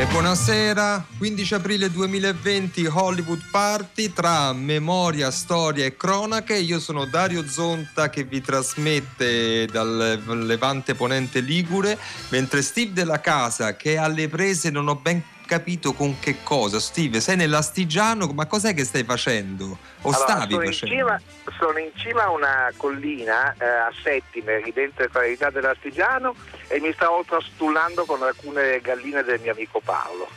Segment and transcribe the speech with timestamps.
[0.00, 6.56] E buonasera, 15 aprile 2020 Hollywood Party tra memoria, storia e cronache.
[6.56, 11.98] Io sono Dario Zonta che vi trasmette dal levante ponente Ligure,
[12.30, 16.78] mentre Steve della casa che è alle prese non ho ben capito con che cosa.
[16.78, 19.76] Steve, sei nell'Astigiano, ma cos'è che stai facendo?
[20.02, 20.94] O Allora, stavi sono, in facendo?
[20.94, 21.20] cima,
[21.58, 26.36] sono in cima a una collina eh, a Settime, ridente qualità dell'Astigiano
[26.68, 30.28] e mi stavo trastullando con alcune galline del mio amico Paolo.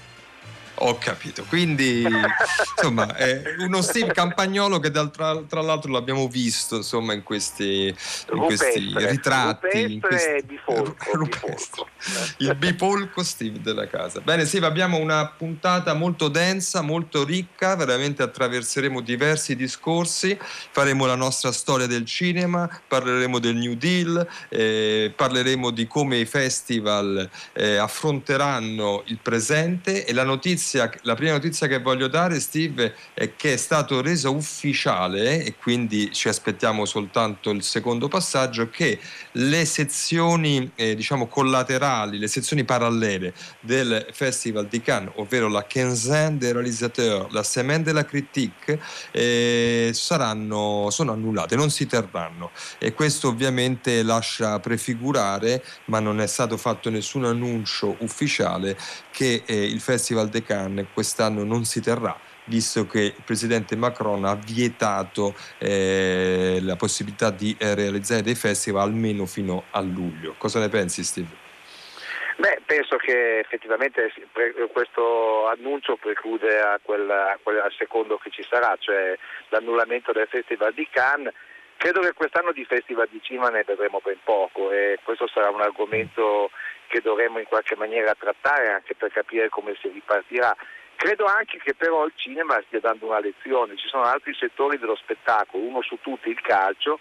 [0.86, 2.06] Ho capito, quindi
[2.76, 7.88] insomma è uno Steve Campagnolo che dal- tra, tra l'altro l'abbiamo visto insomma in questi,
[7.88, 9.80] in questi Rupestre, ritratti.
[9.82, 11.48] in rupestre questi- bifolco, Rupestre.
[11.48, 11.90] bifolco.
[12.40, 14.20] Il bipolco Steve della casa.
[14.20, 20.38] Bene Steve, abbiamo una puntata molto densa, molto ricca, veramente attraverseremo diversi discorsi,
[20.72, 26.26] faremo la nostra storia del cinema, parleremo del New Deal, eh, parleremo di come i
[26.26, 32.96] festival eh, affronteranno il presente e la notizia, la prima notizia che voglio dare Steve
[33.14, 39.00] è che è stato reso ufficiale e quindi ci aspettiamo soltanto il secondo passaggio che
[39.34, 46.38] le sezioni eh, diciamo collaterali, le sezioni parallele del Festival di Cannes, ovvero la quinzaine
[46.38, 48.80] des réalisateurs, la semaine de la critique,
[49.12, 52.52] eh, saranno, sono annullate, non si terranno.
[52.78, 58.78] E questo ovviamente lascia prefigurare, ma non è stato fatto nessun annuncio ufficiale,
[59.12, 60.53] che eh, il Festival di Cannes
[60.94, 67.56] quest'anno non si terrà visto che il presidente Macron ha vietato eh, la possibilità di
[67.58, 70.36] eh, realizzare dei festival almeno fino a luglio.
[70.38, 71.42] Cosa ne pensi Steve?
[72.38, 74.12] Beh, penso che effettivamente
[74.72, 79.16] questo annuncio preclude a quel, a quel- al secondo che ci sarà, cioè
[79.50, 81.34] l'annullamento del Festival di Cannes.
[81.78, 85.62] Credo che quest'anno di Festival di Cinema ne vedremo ben poco e questo sarà un
[85.62, 86.50] argomento
[86.94, 90.56] che dovremo in qualche maniera trattare anche per capire come si ripartirà.
[90.96, 94.96] Credo anche che però il cinema stia dando una lezione, ci sono altri settori dello
[94.96, 97.00] spettacolo, uno su tutti il calcio,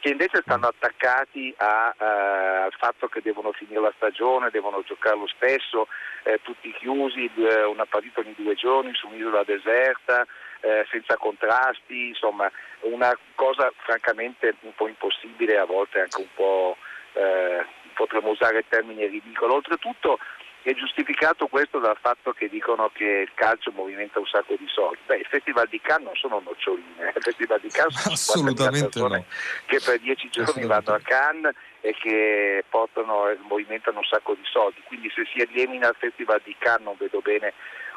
[0.00, 5.18] che invece stanno attaccati a, eh, al fatto che devono finire la stagione, devono giocare
[5.18, 5.88] lo stesso,
[6.22, 10.26] eh, tutti chiusi, eh, una partita ogni due giorni su un'isola deserta,
[10.60, 12.50] eh, senza contrasti, insomma
[12.80, 16.76] una cosa francamente un po' impossibile, a volte anche un po'
[17.12, 19.54] eh, potremmo usare il termine ridicolo.
[19.54, 20.18] Oltretutto
[20.64, 24.98] è giustificato questo dal fatto che dicono che il calcio movimenta un sacco di soldi.
[25.04, 28.88] Beh, il Festival di Cannes non sono noccioline, il Festival di Cannes sono 50.000 Assolutamente
[28.88, 29.24] persone no.
[29.66, 34.44] che per dieci giorni vanno a Cannes e che portano e movimentano un sacco di
[34.44, 34.80] soldi.
[34.84, 37.52] Quindi se si elimina il Festival di Cannes non vedo bene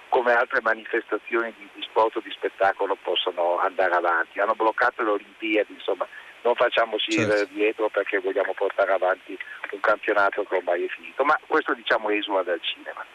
[0.09, 4.39] come altre manifestazioni di, di sport o di spettacolo possano andare avanti.
[4.39, 6.05] Hanno bloccato le Olimpiadi, insomma,
[6.43, 7.53] non facciamoci Certo.
[7.53, 9.37] dietro perché vogliamo portare avanti
[9.71, 11.23] un campionato che ormai è finito.
[11.23, 13.05] Ma questo diciamo esula dal cinema.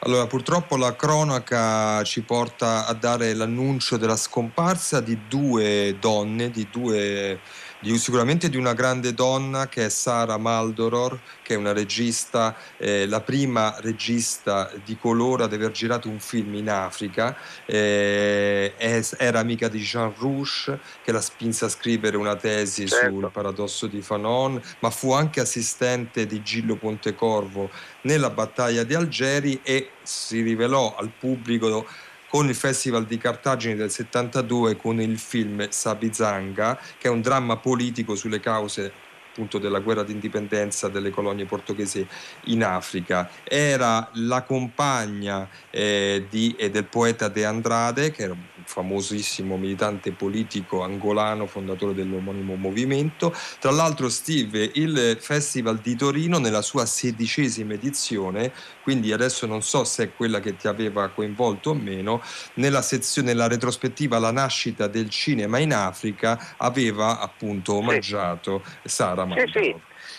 [0.00, 6.68] Allora, purtroppo la cronaca ci porta a dare l'annuncio della scomparsa di due donne, di
[6.70, 7.40] due,
[7.80, 13.06] di- sicuramente di una grande donna che è Sara Maldoror, che è una regista, eh,
[13.06, 18.74] la prima regista di colore ad aver girato un film in Africa, eh,
[19.18, 23.10] era amica di Jean Rouge, che la spinse a scrivere una tesi Certo.
[23.10, 27.70] sul paradosso di Fanon, ma fu anche assistente di Gillo Pontecorvo
[28.02, 31.86] nella battaglia di Algeri e si rivelò al pubblico
[32.28, 37.56] con il Festival di Cartagine del 72 con il film Sabizanga, che è un dramma
[37.56, 39.06] politico sulle cause
[39.38, 42.04] appunto della guerra d'indipendenza delle colonie portoghesi
[42.44, 43.30] in Africa.
[43.44, 50.12] Era la compagna eh, di- eh, del poeta De Andrade, che era un famosissimo militante
[50.12, 53.34] politico angolano, fondatore dell'omonimo movimento.
[53.58, 59.84] Tra l'altro, Steve, il Festival di Torino nella sua sedicesima edizione, quindi adesso non so
[59.84, 62.20] se è quella che ti aveva coinvolto o meno,
[62.56, 69.28] nella sezione, nella retrospettiva La nascita del cinema in Africa, aveva appunto omaggiato Sara Sì,
[69.28, 69.50] Mandorf.
[69.52, 69.74] sì,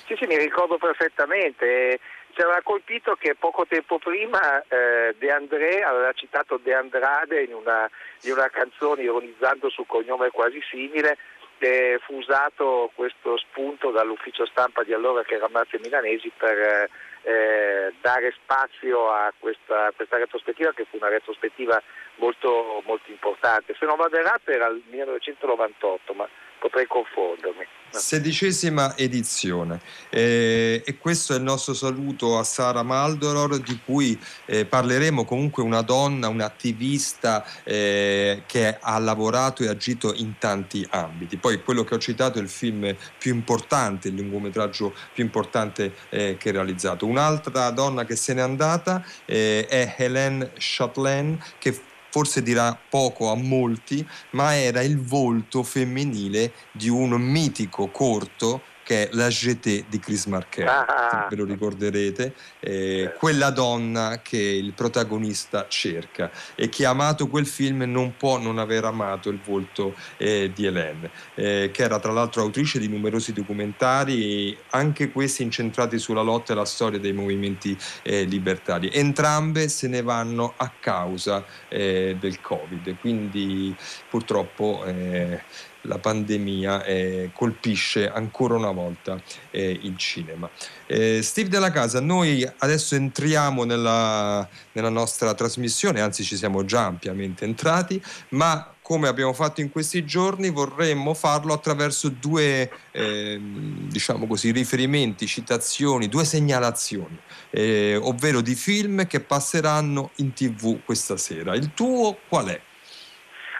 [0.07, 1.99] sì, sì, mi ricordo perfettamente.
[2.39, 7.53] Ci aveva colpito che poco tempo prima eh, De André aveva citato De Andrade in
[7.53, 7.85] una,
[8.21, 11.17] in una canzone ironizzando sul cognome quasi simile.
[11.57, 16.89] e fu usato questo spunto dall'ufficio stampa di allora che era Marzio Milanesi per eh,
[17.23, 21.83] eh, dare spazio a questa, questa retrospettiva che fu una retrospettiva
[22.15, 23.75] molto, molto importante.
[23.77, 26.25] Se non vado errato era il 1998, ma
[26.59, 27.65] potrei confondermi.
[27.91, 34.65] Sedicesima edizione eh, e questo è il nostro saluto a Sara Maldoror di cui eh,
[34.65, 41.37] parleremo comunque una donna, un'attivista eh, che ha lavorato e agito in tanti ambiti.
[41.37, 46.37] Poi quello che ho citato è il film più importante, il lungometraggio più importante eh,
[46.37, 47.07] che ha realizzato.
[47.07, 53.35] Un'altra donna che se n'è andata eh, è Hélène Chatelain che forse dirà poco a
[53.35, 59.99] molti, ma era il volto femminile di un mitico corto che è La GT di
[59.99, 61.27] Chris Marquet, ah.
[61.29, 67.45] ve lo ricorderete, eh, quella donna che il protagonista cerca e chi ha amato quel
[67.45, 72.11] film non può non aver amato il volto eh, di Hélène, eh, che era tra
[72.11, 77.77] l'altro autrice di numerosi documentari, anche questi incentrati sulla lotta e la storia dei movimenti
[78.01, 78.89] eh, libertari.
[78.91, 83.75] Entrambe se ne vanno a causa eh, del Covid, quindi
[84.09, 85.43] purtroppo eh,
[85.83, 89.21] la pandemia eh, colpisce ancora una volta
[89.51, 90.49] eh, il cinema.
[90.85, 96.85] Eh, Steve della Casa, noi adesso entriamo nella, nella, nostra trasmissione, anzi ci siamo già
[96.85, 104.25] ampiamente entrati, ma come abbiamo fatto in questi giorni vorremmo farlo attraverso due ehm, diciamo
[104.25, 107.19] così, riferimenti, citazioni, due segnalazioni,
[107.51, 111.53] eh, ovvero di film che passeranno in tv questa sera.
[111.53, 112.59] Il tuo qual è?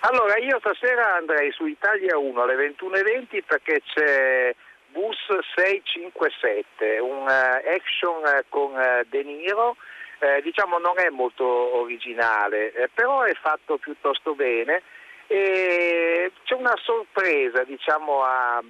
[0.01, 4.55] Allora, io stasera andrei su Italia 1 alle 21.20 perché c'è
[4.87, 5.17] Bus
[5.55, 9.75] 657, un uh, action con uh, De Niro.
[10.21, 14.83] Eh, diciamo non è molto originale, eh, però è fatto piuttosto bene.
[15.27, 18.61] E c'è una sorpresa, diciamo, a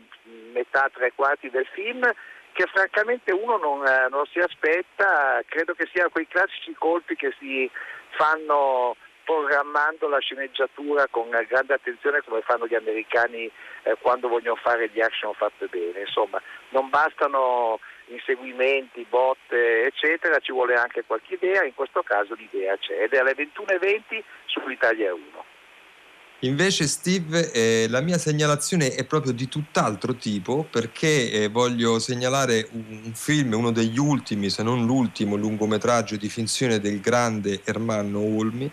[0.51, 2.01] metà, tre quarti del film
[2.51, 7.69] che francamente uno non, non si aspetta, credo che siano quei classici colpi che si
[8.09, 8.95] fanno
[9.29, 13.45] programmando la sceneggiatura con grande attenzione come fanno gli americani
[13.83, 15.99] eh, quando vogliono fare gli action fatte bene.
[15.99, 22.75] Insomma, non bastano inseguimenti, botte, eccetera, ci vuole anche qualche idea, in questo caso l'idea
[22.77, 25.45] c'è ed è alle 21.20 su Italia 1.
[26.43, 32.65] Invece Steve, eh, la mia segnalazione è proprio di tutt'altro tipo perché eh, voglio segnalare
[32.71, 38.21] un, un, film, uno degli ultimi, se non l'ultimo lungometraggio di finzione del grande Ermanno
[38.21, 38.71] Olmi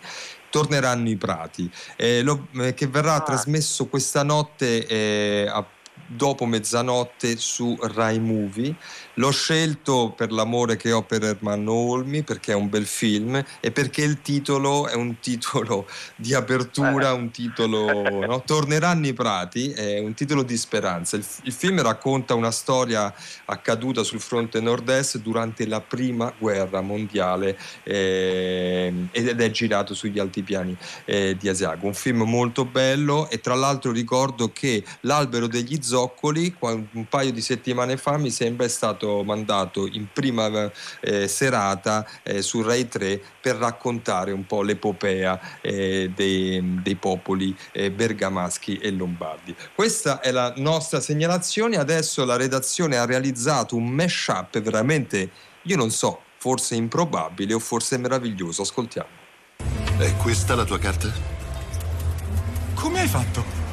[0.56, 3.20] torneranno i prati, eh, lo, eh, che verrà ah.
[3.20, 5.62] trasmesso questa notte eh, a
[6.06, 8.74] dopo mezzanotte su Rai Movie.
[9.14, 13.70] L'ho scelto per l'amore che ho per Ermanno Olmi, perché è un bel film e
[13.70, 18.24] perché il titolo è un titolo di apertura, un titolo...
[18.26, 18.42] No?
[18.44, 21.16] Torneranno i prati, è un titolo di speranza.
[21.16, 23.12] Il, il, film racconta una storia
[23.46, 30.76] accaduta sul fronte nord-est durante la prima guerra mondiale eh, ed è girato sugli altipiani
[31.04, 31.86] eh, di Asiago.
[31.86, 37.40] Un film molto bello e tra l'altro ricordo che L'albero degli Zoccoli, un paio di
[37.40, 43.22] settimane fa mi sembra è stato mandato in prima eh, serata eh, su Rai 3
[43.40, 49.54] per raccontare un po' l'epopea eh, dei, dei, popoli eh, bergamaschi e lombardi.
[49.74, 55.30] Questa è la nostra segnalazione, adesso la redazione ha realizzato un mash-up veramente,
[55.62, 59.24] io non so, forse improbabile o forse meraviglioso, ascoltiamo.
[59.98, 61.08] È questa la tua carta?
[62.74, 63.65] Come hai fatto?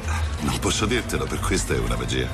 [0.44, 2.28] Non posso dirtelo, per questa è una magia.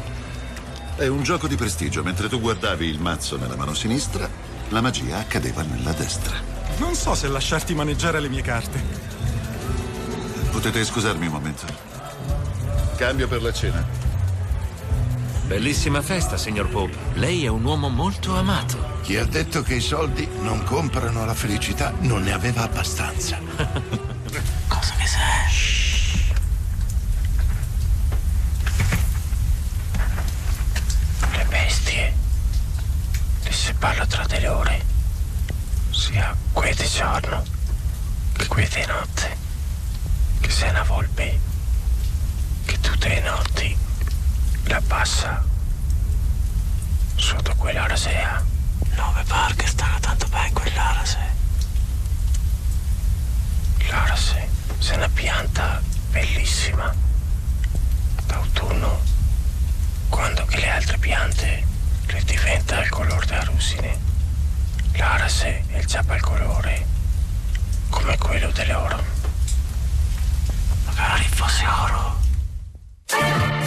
[0.97, 2.03] È un gioco di prestigio.
[2.03, 4.29] Mentre tu guardavi il mazzo nella mano sinistra,
[4.69, 6.37] la magia accadeva nella destra.
[6.79, 8.83] Non so se lasciarti maneggiare le mie carte.
[10.51, 11.67] Potete scusarmi un momento?
[12.97, 13.87] Cambio per la cena.
[15.47, 16.97] Bellissima festa, signor Pope.
[17.15, 18.99] Lei è un uomo molto amato.
[19.03, 23.39] Chi ha detto che i soldi non comprano la felicità non ne aveva abbastanza.
[24.69, 25.41] Cosa che sei?
[34.01, 34.73] Parla tra di loro,
[35.91, 37.43] sia qui di giorno
[38.33, 39.37] che qui di notte,
[40.41, 41.39] che sia una volpe,
[42.65, 43.77] che tutte le notti
[44.65, 45.45] la passa
[47.17, 48.43] sotto quell'ora sea.
[48.95, 51.19] Nove barche stanno tanto bene quell'ora se.
[53.89, 55.81] L'orase è una pianta
[56.11, 56.95] bellissima
[58.27, 59.01] d'autunno,
[60.09, 61.70] quando che le altre piante
[62.11, 63.97] che diventa il colore da rusine.
[64.95, 66.85] L'arase è il colore
[67.89, 69.01] come quello dell'oro.
[70.87, 73.60] Magari fosse oro.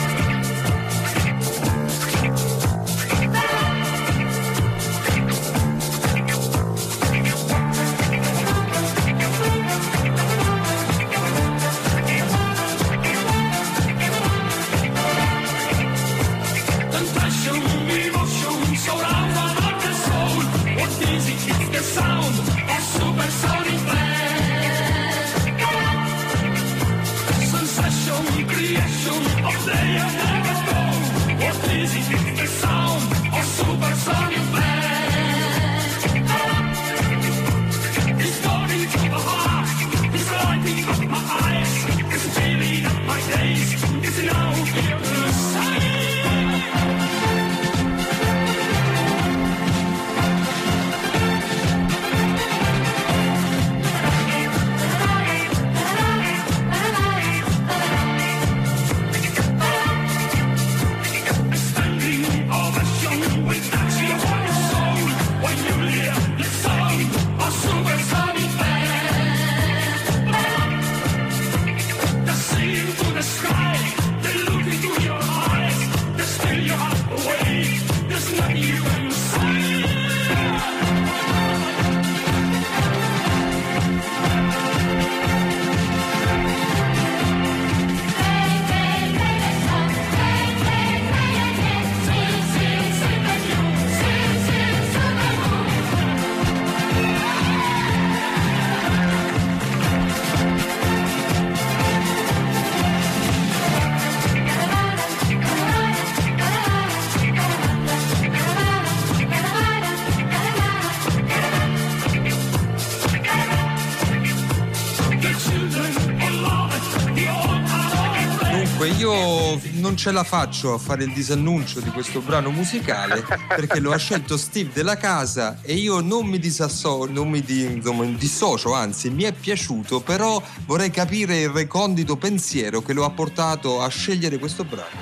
[119.94, 123.98] Non ce la faccio a fare il disannuncio di questo brano musicale perché lo ha
[123.98, 129.12] scelto Steve della casa e io non mi disasso, non mi di, insomma, dissocio, anzi
[129.12, 134.40] mi è piaciuto, però vorrei capire il recondito pensiero che lo ha portato a scegliere
[134.40, 134.98] questo brano.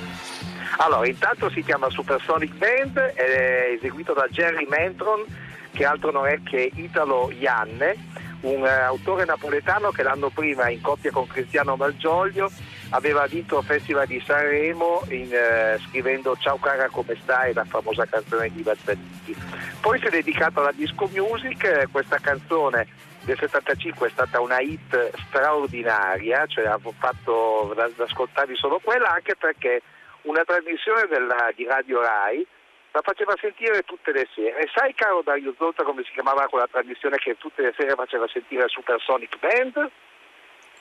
[0.76, 5.24] Allora, intanto si chiama Supersonic Band, è eseguito da Jerry Mentron,
[5.72, 7.96] che altro non è che Italo Ianne,
[8.42, 12.50] un eh, autore napoletano che l'anno prima in coppia con Cristiano Malgioglio
[12.92, 18.04] aveva vinto il Festival di Sanremo in, eh, scrivendo Ciao cara come stai, la famosa
[18.06, 19.34] canzone di Bazzaniti.
[19.80, 22.86] Poi si è dedicato alla disco music, questa canzone
[23.22, 29.12] del 75 è stata una hit straordinaria, cioè avevo fatto da, da ascoltarvi solo quella
[29.12, 29.82] anche perché
[30.22, 32.46] una trasmissione della, di Radio Rai
[32.92, 34.68] la faceva sentire tutte le sere.
[34.74, 38.68] Sai caro Dario Zotta come si chiamava quella trasmissione che tutte le sere faceva sentire
[38.68, 39.90] Supersonic Band?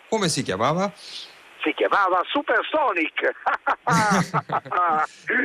[0.10, 0.91] Come si chiamava?
[1.63, 3.34] Si chiamava Supersonic.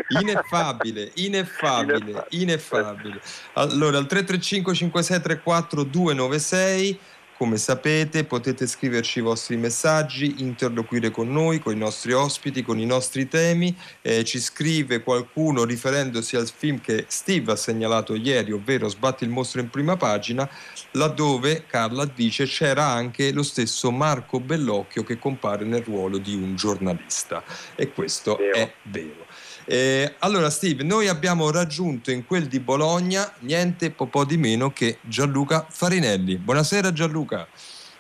[0.21, 3.21] ineffabile, ineffabile, ineffabile.
[3.55, 6.99] Allora, al 335 5634 296
[7.37, 12.79] come sapete potete scriverci i vostri messaggi, interloquire con noi, con i nostri ospiti, con
[12.79, 13.77] i nostri temi.
[14.01, 19.31] Eh, ci scrive qualcuno riferendosi al film che Steve ha segnalato ieri, ovvero Sbatti il
[19.31, 20.49] mostro in prima pagina,
[20.93, 26.57] laddove Carla dice c'era anche lo stesso Marco Bellocchio che compare nel ruolo di un
[26.57, 27.45] giornalista.
[27.75, 28.57] E questo vero.
[28.57, 29.26] è vero.
[29.69, 34.71] Eh, allora Steve, noi abbiamo raggiunto in quel di Bologna niente po', po di meno
[34.71, 36.37] che Gianluca Farinelli.
[36.37, 37.49] Buonasera Gianluca.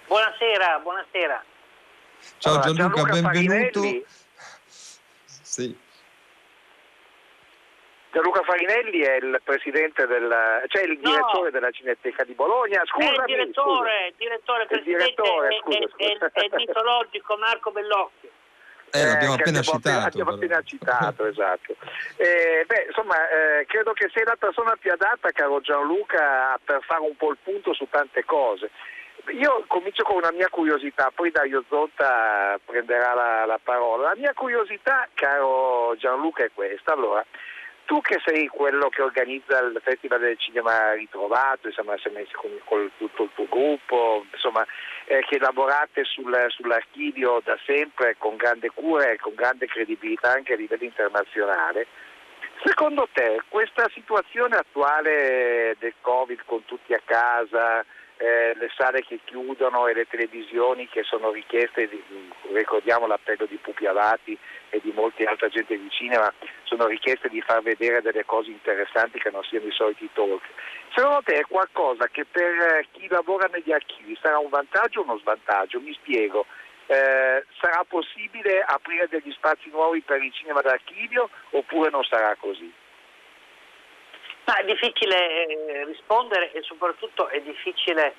[0.06, 1.44] Buonasera, buonasera.
[2.38, 3.80] Ciao allora, Gianluca, Gianluca, benvenuto.
[3.80, 4.04] Farinelli...
[5.42, 5.76] Sì.
[8.12, 11.50] Gianluca Farinelli è il presidente del, cioè il direttore no.
[11.50, 12.80] della Cineteca di Bologna.
[12.86, 14.06] Scusami, è il direttore, scusa.
[14.06, 16.26] il direttore, il direttore è, scusa, è, scusa.
[16.26, 18.30] È, è, il mitologico Marco Bellocchio.
[18.90, 20.06] Eh, l'abbiamo eh, appena abbiamo citato.
[20.06, 21.76] Abbiamo appena citato, esatto.
[22.16, 27.02] Eh, beh, insomma, eh, credo che sei la persona più adatta, caro Gianluca, per fare
[27.02, 28.70] un po' il punto su tante cose.
[29.32, 34.10] Io comincio con una mia curiosità, poi Dario Zotta prenderà la, la parola.
[34.10, 36.92] La mia curiosità, caro Gianluca, è questa.
[36.92, 37.24] Allora,
[37.86, 42.50] tu che sei quello che organizza il Festival del Cinema Ritrovato, insomma, sei messo con,
[42.64, 44.66] con tutto il tuo gruppo, insomma,
[45.06, 50.52] eh, che lavorate sul, sull'archivio da sempre con grande cura e con grande credibilità anche
[50.52, 51.86] a livello internazionale,
[52.64, 57.84] secondo te questa situazione attuale del Covid con tutti a casa,
[58.18, 62.02] eh, le sale che chiudono e le televisioni che sono richieste, di,
[62.52, 64.36] ricordiamo l'appello di Pupi Avati
[64.70, 66.32] e di molti altra gente di cinema,
[66.64, 70.42] sono richieste di far vedere delle cose interessanti che non siano i soliti talk.
[70.94, 75.04] Secondo te è qualcosa che per eh, chi lavora negli archivi sarà un vantaggio o
[75.04, 75.80] uno svantaggio?
[75.80, 76.46] Mi spiego.
[76.86, 82.72] Eh, sarà possibile aprire degli spazi nuovi per il cinema d'archivio oppure non sarà così?
[84.46, 88.14] Ma è difficile eh, rispondere e soprattutto è difficile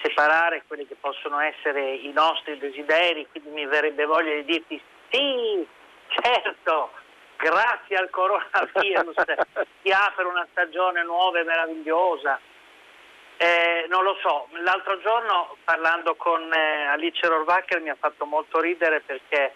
[0.00, 5.66] separare quelli che possono essere i nostri desideri, quindi mi verrebbe voglia di dirti sì,
[6.08, 6.90] certo,
[7.36, 9.14] grazie al coronavirus
[9.82, 12.40] si apre una stagione nuova e meravigliosa.
[13.36, 18.58] Eh, non lo so, l'altro giorno parlando con eh, Alice Rohrwacher mi ha fatto molto
[18.60, 19.54] ridere perché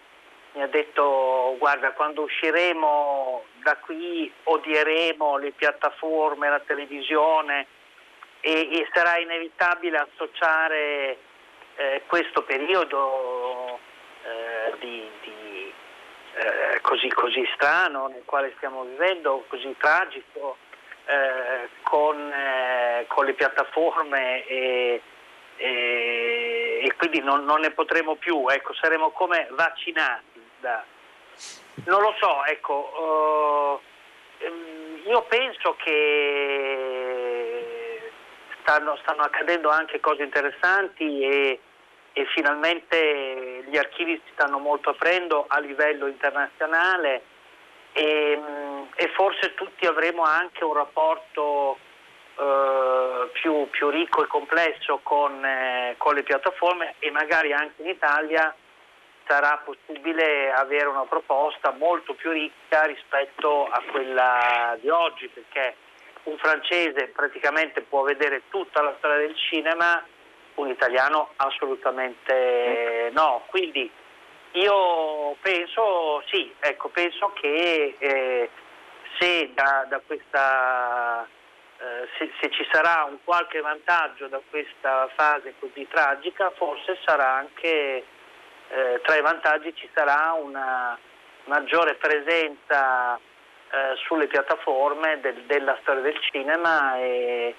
[0.53, 7.65] mi ha detto guarda quando usciremo da qui odieremo le piattaforme, la televisione
[8.41, 11.17] e, e sarà inevitabile associare
[11.75, 13.79] eh, questo periodo
[14.23, 15.73] eh, di, di
[16.35, 20.57] eh, così, così, strano nel quale stiamo vivendo, così tragico,
[21.05, 25.01] eh, con, eh, con, le piattaforme e,
[25.57, 30.41] e, e quindi non, non, ne potremo più, ecco, saremo come vaccinati.
[30.59, 30.83] Da,
[31.85, 33.81] non lo so, ecco,
[34.41, 34.47] uh,
[35.09, 37.63] io penso che
[38.61, 41.59] stanno, stanno, accadendo anche cose interessanti e,
[42.13, 47.23] e finalmente gli archivi si stanno molto aprendo a livello internazionale
[47.93, 48.39] e,
[48.95, 51.77] e forse tutti avremo anche un rapporto
[52.35, 57.89] uh, più, più, ricco e complesso con, eh, con le piattaforme e magari anche in
[57.89, 58.55] Italia
[59.25, 65.75] sarà possibile avere una proposta molto più ricca rispetto a quella di oggi, perché
[66.23, 70.03] un francese praticamente può vedere tutta la storia del cinema,
[70.55, 73.43] un italiano assolutamente no.
[73.47, 73.89] Quindi
[74.51, 78.49] io penso, sì, ecco, penso che eh,
[79.19, 81.27] se, da, da questa,
[81.77, 87.33] eh, se, se ci sarà un qualche vantaggio da questa fase così tragica, forse sarà
[87.33, 88.05] anche
[88.73, 90.97] eh, tra i vantaggi ci sarà una,
[91.45, 97.55] maggiore presenza eh, sulle piattaforme del, della storia del cinema e,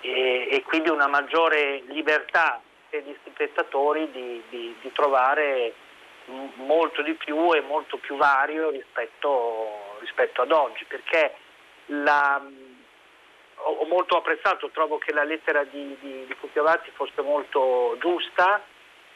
[0.00, 5.74] e, e, quindi una maggiore libertà per gli spettatori di, di, di trovare
[6.56, 11.34] molto di più e molto più vario rispetto, rispetto ad oggi, perché
[11.86, 12.42] la,
[13.56, 18.62] ho molto apprezzato, trovo che la lettera di, di, di Cucchiavati fosse molto giusta,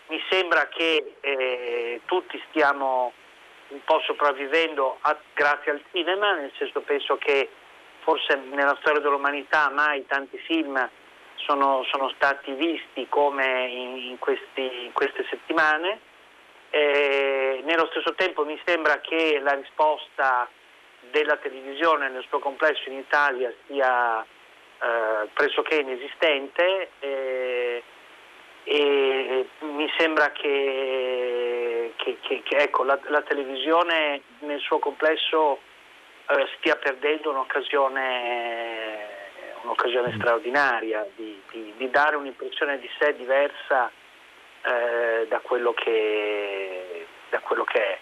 [0.09, 3.12] mi sembra che eh, tutti stiamo
[3.68, 7.51] un po' sopravvivendo a, grazie al cinema, nel senso penso che
[8.01, 10.88] forse nella storia dell'umanità mai tanti film
[11.35, 16.01] sono, sono stati visti come in, in, questi, in queste settimane.
[16.71, 20.49] Eh, nello stesso tempo mi sembra che la risposta
[21.11, 27.83] della televisione nel suo complesso in Italia sia eh, pressoché inesistente eh,
[28.70, 35.61] e mi sembra che, che, che, che ecco, la, la, televisione nel suo complesso
[36.28, 39.07] eh, stia perdendo un'occasione,
[39.62, 43.90] un'occasione straordinaria di, di, di, dare un'impressione di sé diversa
[44.61, 45.74] eh, da quello,
[47.31, 47.98] da quello che è.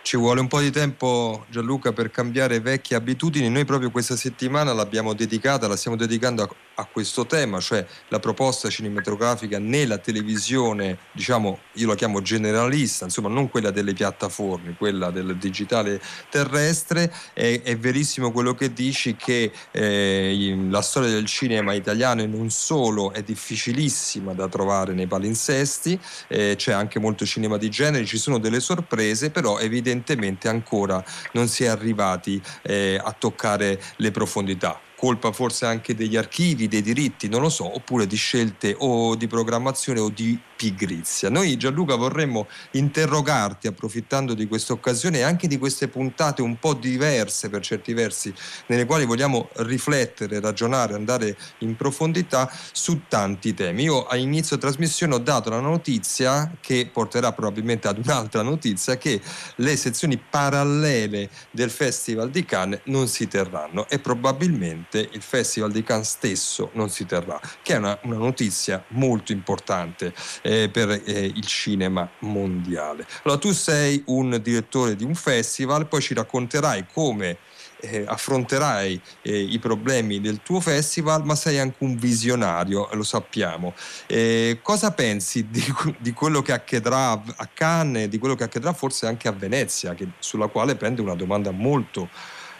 [0.00, 4.72] Ci vuole un po' di tempo Gianluca per cambiare vecchie abitudini, noi proprio questa settimana
[4.72, 10.98] l'abbiamo dedicata, la stiamo dedicando a, a questo tema, cioè la proposta cinematografica nella televisione,
[11.12, 17.60] diciamo io la chiamo generalista, insomma non quella delle piattaforme, quella del digitale terrestre, è,
[17.62, 23.12] è verissimo quello che dici che eh, la storia del cinema italiano e non solo
[23.12, 28.38] è difficilissima da trovare nei palinsesti, eh, c'è anche molto cinema di genere, ci sono
[28.38, 35.32] delle sorprese, però evidentemente ancora non si è arrivati eh, a toccare le profondità colpa
[35.32, 39.98] forse anche degli archivi, dei diritti, non lo so, oppure di scelte o di programmazione
[39.98, 41.28] o di pigrizia.
[41.28, 46.74] Noi Gianluca vorremmo interrogarti approfittando di questa occasione e anche di queste puntate un po'
[46.74, 48.32] diverse per certi versi,
[48.66, 53.82] nelle quali vogliamo riflettere, ragionare, andare in profondità su tanti temi.
[53.82, 59.20] Io a inizio trasmissione ho dato la notizia che porterà probabilmente ad un'altra notizia che
[59.56, 65.82] le sezioni parallele del Festival di Cannes non si terranno e probabilmente il Festival di
[65.82, 71.24] Cannes stesso non si terrà, che è una, una notizia molto importante eh, per eh,
[71.24, 73.06] il cinema mondiale.
[73.22, 77.38] Allora tu sei un direttore di un festival, poi ci racconterai come
[77.82, 83.74] eh, affronterai eh, i problemi del tuo festival, ma sei anche un visionario, lo sappiamo.
[84.06, 85.62] Eh, cosa pensi di,
[85.98, 90.08] di, quello che accadrà a Cannes, di quello che accadrà forse anche a Venezia, che,
[90.18, 92.08] sulla quale prende una domanda molto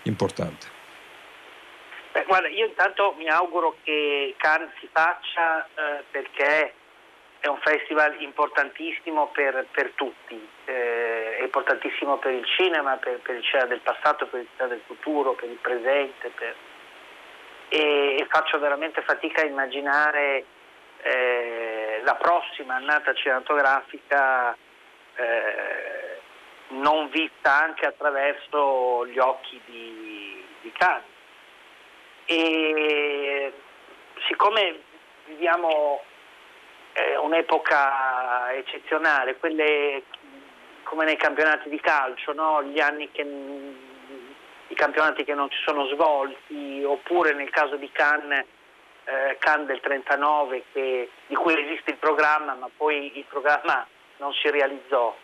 [0.05, 0.81] importante?
[2.13, 6.75] Beh, guarda, io intanto mi auguro che Cannes si faccia eh, perché
[7.43, 13.35] è un festival importantissimo per, per tutti, eh, è importantissimo per il cinema, per, per,
[13.35, 16.29] il cinema del passato, per il cinema del futuro, per il presente.
[16.29, 16.55] Per...
[17.69, 20.45] E, e, faccio veramente fatica a immaginare
[21.03, 24.57] eh, la prossima annata cinematografica
[25.17, 26.21] eh,
[26.69, 31.11] non vista anche attraverso gli occhi di, di Cannes
[32.25, 33.53] e
[34.29, 34.81] siccome
[35.27, 36.03] viviamo
[36.93, 40.03] eh, un'epoca eccezionale, quelle
[40.83, 42.63] come nei campionati di calcio, no?
[42.65, 48.45] gli anni che i campionati che non si sono svolti, oppure nel caso di Cannes,
[49.05, 53.87] eh, Cannes del 39 che, di cui esiste il programma ma poi il programma
[54.19, 55.15] non si realizzò.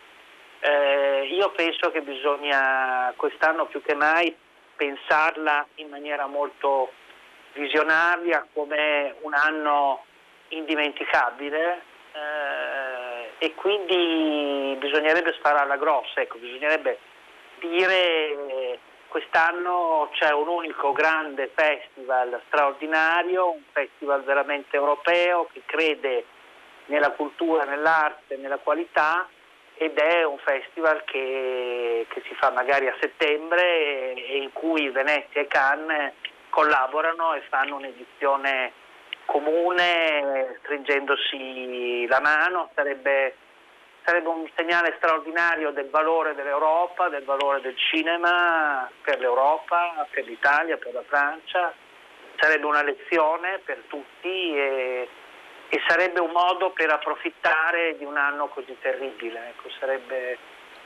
[0.61, 4.35] Eh, io penso che bisogna quest'anno più che mai
[4.75, 6.91] pensarla in maniera molto
[7.53, 10.03] visionaria come un anno
[10.49, 11.81] indimenticabile
[12.11, 16.99] eh, e quindi bisognerebbe spararla grossa, ecco, bisognerebbe
[17.59, 26.25] dire eh, quest'anno c'è un unico grande festival straordinario, un festival veramente europeo che crede
[26.85, 29.27] nella cultura, nell'arte, nella qualità
[29.75, 35.41] ed è un festival che, che, si fa magari a settembre e, in cui Venezia
[35.41, 36.13] e Cannes
[36.49, 38.73] collaborano e fanno un'edizione
[39.31, 43.35] comune stringendosi la mano, sarebbe,
[44.03, 50.77] sarebbe un segnale straordinario del valore dell'Europa, del valore del cinema per l'Europa, per l'Italia,
[50.77, 51.73] per la Francia,
[52.37, 55.07] sarebbe una lezione per tutti e,
[55.69, 60.37] e sarebbe un modo per approfittare di un anno così terribile, ecco, sarebbe,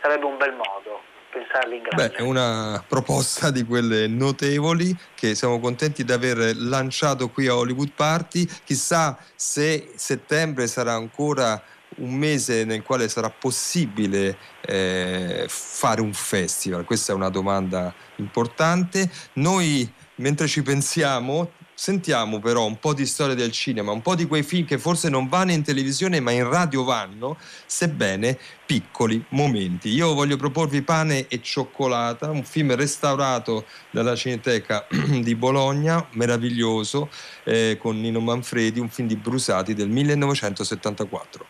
[0.01, 2.09] sarebbe un bel modo pensarli in grande.
[2.09, 7.55] Beh, è una proposta di quelle notevoli che siamo contenti di aver lanciato qui a
[7.55, 8.47] Hollywood Party.
[8.63, 11.61] Chissà se settembre sarà ancora
[11.95, 16.85] un mese nel quale sarà possibile eh, fare un festival?
[16.85, 19.09] Questa è una domanda importante.
[19.33, 21.51] Noi, mentre ci pensiamo,
[21.83, 25.09] Sentiamo però un po' di storia del cinema, un po' di quei film che forse
[25.09, 29.89] non vanno in televisione ma in radio vanno, sebbene piccoli momenti.
[29.89, 34.87] Io voglio proporvi Pane e cioccolata, un film restaurato dalla Cineteca
[35.21, 37.09] di Bologna, meraviglioso,
[37.43, 41.45] eh, con Nino Manfredi, un film di Brusati del 1974.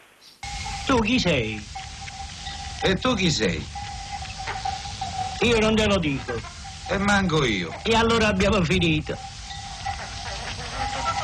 [0.87, 1.63] Tu chi sei?
[2.81, 3.63] E tu chi sei?
[5.41, 6.33] Io non te lo dico.
[6.89, 7.71] E manco io.
[7.83, 9.32] E allora abbiamo finito.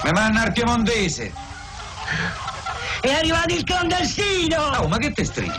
[0.10, 1.32] Mi manna al piemontese.
[3.00, 4.60] È arrivato il clandestino!
[4.80, 5.56] Oh, ma che te strilla?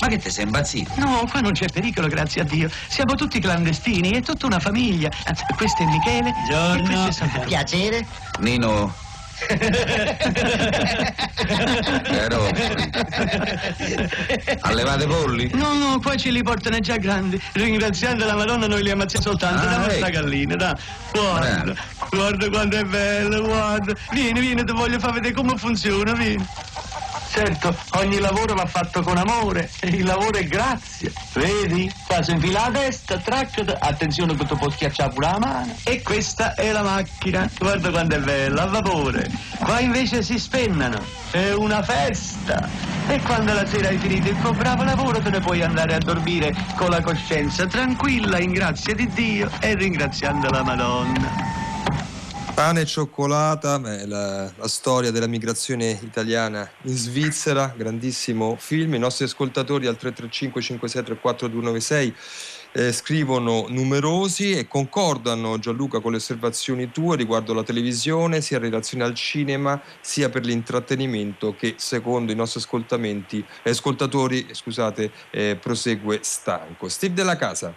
[0.00, 0.92] Ma che te sei impazzito?
[0.98, 2.70] No, qua non c'è pericolo, grazie a Dio.
[2.86, 5.10] Siamo tutti clandestini, è tutta una famiglia.
[5.24, 6.32] Anzi, questo è Michele.
[6.48, 6.80] Giorno.
[6.80, 7.44] E questo è Santoro.
[7.46, 8.06] Piacere.
[8.38, 8.94] Nino.
[12.04, 12.50] Ero.
[14.60, 15.50] Allevate polli?
[15.54, 17.40] No, no, qua ce li portano già grandi.
[17.52, 19.66] Ringraziando la Madonna noi li ammazziamo soltanto.
[19.66, 20.10] Ah, Dammi ecco.
[20.10, 20.56] gallina.
[20.56, 20.76] Guarda,
[21.12, 21.74] Bravo.
[22.10, 23.92] Guarda quanto è bello, guarda.
[24.10, 26.46] Vieni, vieni, ti voglio far vedere come funziona, vieni.
[27.30, 31.12] Certo, ogni lavoro va fatto con amore il lavoro è grazia.
[31.34, 31.90] Vedi?
[32.06, 35.76] Qua si infila la testa, traccata, attenzione che tu puoi schiacciare pure la mano.
[35.84, 39.30] E questa è la macchina, guarda quanto è bella, a vapore.
[39.60, 42.68] Qua invece si spennano, è una festa.
[43.06, 45.98] E quando la sera hai finito il tuo bravo lavoro te ne puoi andare a
[45.98, 51.69] dormire con la coscienza tranquilla in grazia di Dio e ringraziando la Madonna.
[52.60, 58.92] Pane e cioccolata, beh, la, la storia della migrazione italiana in Svizzera, grandissimo film.
[58.92, 62.14] I nostri ascoltatori al 335 5634 296
[62.72, 68.64] eh, scrivono numerosi e concordano Gianluca con le osservazioni tue riguardo la televisione, sia in
[68.64, 75.56] relazione al cinema, sia per l'intrattenimento che secondo i nostri eh, ascoltatori eh, scusate, eh,
[75.58, 76.90] prosegue stanco.
[76.90, 77.74] Steve della Casa.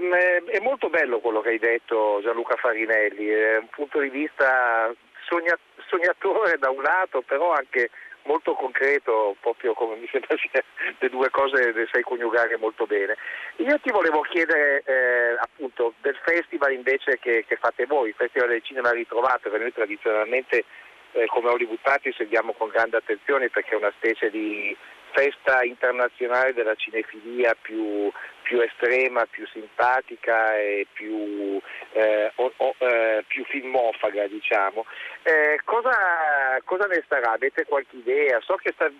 [0.00, 4.08] Mh, eh, è molto bello quello che hai detto Gianluca Farinelli, è un punto di
[4.08, 4.90] vista
[5.28, 5.58] sogna-
[5.88, 7.90] sognatore da un lato, però anche
[8.22, 10.62] molto concreto, proprio come mi sembra sia
[10.98, 13.16] le due cose le sai coniugare molto bene.
[13.56, 18.48] Io ti volevo chiedere eh, appunto del festival invece che, che fate voi, il Festival
[18.48, 20.64] del Cinema Ritrovato, che noi tradizionalmente
[21.12, 24.74] eh, come Hollywood Party seguiamo con grande attenzione perché è una specie di
[25.12, 28.10] festa internazionale della cinefilia più,
[28.50, 31.60] più estrema, più simpatica e più,
[31.92, 34.86] eh, o- o- eh, più filmofaga, diciamo.
[35.22, 37.30] Eh, cosa, cosa ne sarà?
[37.30, 38.40] Avete qualche idea?
[38.40, 38.90] So che sta-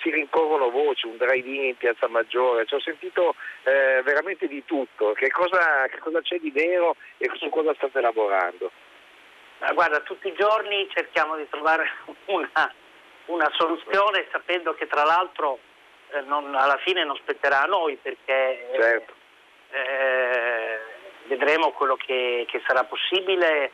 [0.00, 5.10] si rincorrono voci, un drive-in in Piazza Maggiore, ci ho sentito eh, veramente di tutto.
[5.12, 8.70] Che cosa, che cosa c'è di vero e su cosa state lavorando?
[9.74, 11.90] Guarda, tutti i giorni cerchiamo di trovare
[12.26, 12.72] una,
[13.26, 15.58] una soluzione sapendo che tra l'altro
[16.20, 19.14] non- alla fine non spetterà a noi perché eh, Certo.
[19.70, 20.78] eh,
[21.24, 23.72] vedremo quello che, che sarà possibile.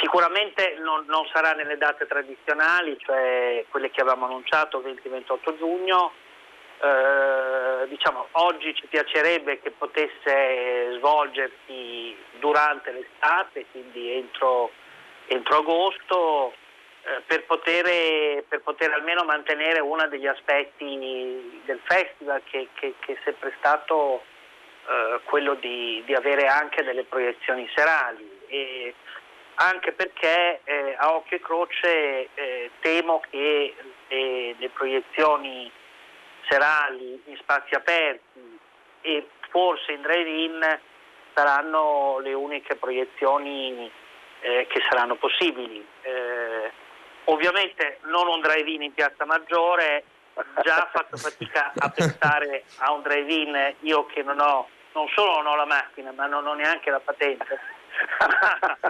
[0.00, 6.12] Sicuramente non, non sarà nelle date tradizionali, cioè quelle che avevamo annunciato 20-28 giugno.
[6.82, 14.70] Eh, diciamo, oggi ci piacerebbe che potesse svolgersi durante l'estate, quindi entro,
[15.26, 16.59] entro agosto, eh,
[17.26, 23.18] per, poter, per poter almeno mantenere uno degli aspetti del festival che, che- che è
[23.24, 24.22] sempre stato
[24.88, 28.38] eh, quello di, di avere anche delle proiezioni serali.
[28.48, 28.94] E
[29.54, 33.74] anche perché eh, a occhio e croce eh, temo che
[34.08, 35.70] le- le proiezioni
[36.48, 38.58] serali in spazi aperti
[39.02, 40.78] e forse in drive-in
[41.34, 43.90] saranno le uniche proiezioni
[44.40, 45.86] eh, che saranno possibili.
[47.30, 50.04] Ovviamente non un drive-in in Piazza Maggiore,
[50.64, 55.46] già fatto fatica a pensare a un drive-in, io che non ho, non solo non
[55.46, 57.58] ho la macchina, ma non ho neanche la patente.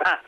[0.00, 0.20] ma,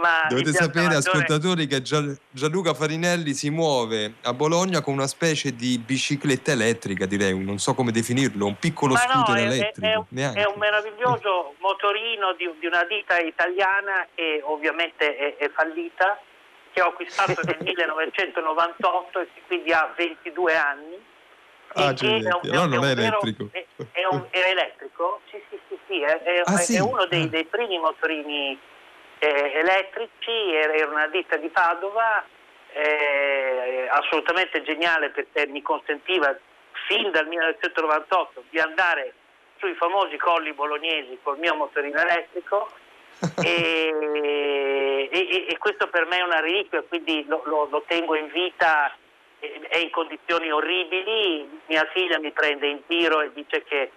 [0.00, 5.06] ma Dovete sapere, Maggiore- ascoltatori, che Gian- Gianluca Farinelli si muove a Bologna con una
[5.08, 9.36] specie di bicicletta elettrica, direi, un- non so come definirlo, un piccolo Ma no, scooter
[9.36, 9.86] è, è- elettrico.
[9.86, 10.40] è un, neanche.
[10.40, 16.20] è un meraviglioso motorino di, di una ditta italiana che ovviamente è, è fallita,
[16.74, 21.12] che ho acquistato nel 1998 e che quindi ha 22 anni.
[21.76, 23.48] Ah, e un- allora non è elettrico.
[23.50, 25.20] È, è un- è elettrico?
[25.30, 26.78] Sì, sì, sì, sì, è, è- Ah, sì?
[26.78, 27.28] uno dei, Ah.
[27.28, 28.58] dei primi motorini
[29.20, 32.24] eh, elettrici, era era una ditta di Padova,
[32.72, 36.36] eh, assolutamente geniale perché mi consentiva
[36.88, 39.14] fin dal 1998 di andare
[39.58, 42.68] sui famosi colli bolognesi col mio motorino elettrico
[43.42, 48.28] e, e, e questo per me è una reliquia, quindi lo, lo, lo tengo in
[48.32, 48.94] vita,
[49.38, 53.90] è in condizioni orribili, mia figlia mi prende in tiro e dice che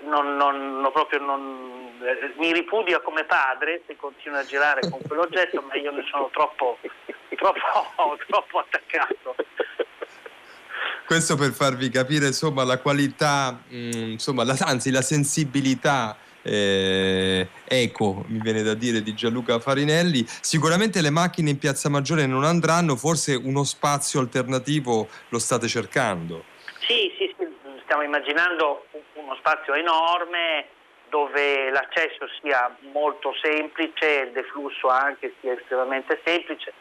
[0.00, 5.00] non, non, non proprio non, eh, mi ripudia come padre se continua a girare con
[5.06, 6.78] quell'oggetto, ma io ne sono troppo,
[7.36, 9.34] troppo, troppo attaccato.
[11.06, 16.16] Questo per farvi capire insomma, la qualità, mh, insomma, la, anzi la sensibilità
[16.48, 20.24] eh, eco, mi viene da dire, di Gianluca Farinelli.
[20.26, 26.44] Sicuramente le macchine in Piazza Maggiore non andranno, forse uno spazio alternativo lo state cercando.
[26.86, 27.46] Sì, sì, sì
[27.84, 30.66] stiamo immaginando uno spazio enorme
[31.08, 36.72] dove l'accesso sia molto semplice, il deflusso anche sia estremamente semplice.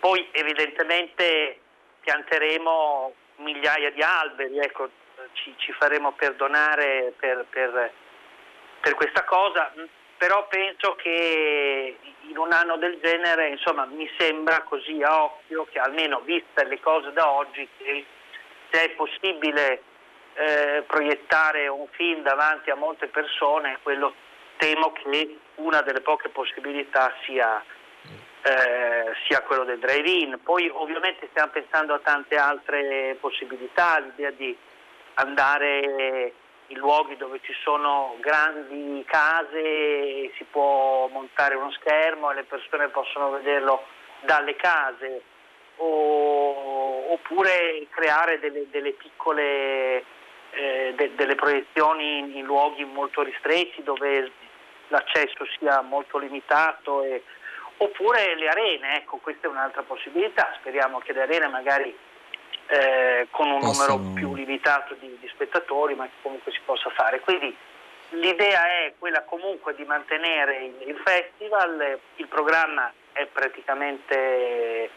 [0.00, 1.60] Poi evidentemente
[2.00, 4.90] pianteremo migliaia di alberi, ecco,
[5.32, 7.92] ci, ci faremo perdonare per, per,
[8.82, 9.72] per, questa cosa,
[10.18, 11.96] però penso che
[12.28, 16.80] in un anno del genere, insomma, mi sembra così a occhio che almeno viste le
[16.80, 18.04] cose da oggi, che
[18.70, 19.82] se è possibile
[20.34, 24.14] eh, proiettare un film davanti a molte persone, quello
[24.56, 27.62] temo che una delle poche possibilità sia,
[28.42, 30.40] eh, sia quello del drive-in.
[30.42, 34.56] Poi ovviamente stiamo pensando a tante altre possibilità, l'idea di
[35.14, 36.32] andare
[36.68, 42.88] in luoghi dove ci sono grandi case, si può montare uno schermo e le persone
[42.88, 43.84] possono vederlo
[44.20, 45.22] dalle case,
[45.76, 50.04] o, oppure creare delle, delle piccole
[50.50, 54.30] eh, de- delle proiezioni in, luoghi molto ristretti dove
[54.88, 57.22] l'accesso sia molto limitato e,
[57.78, 61.96] oppure le arene, ecco questa è un'altra possibilità, speriamo che le arene magari
[62.72, 63.96] eh, con un Possono...
[63.96, 67.20] numero più limitato di, di spettatori ma che comunque si possa fare.
[67.20, 67.54] Quindi
[68.10, 74.88] l'idea è quella comunque di mantenere il, il festival, il programma è praticamente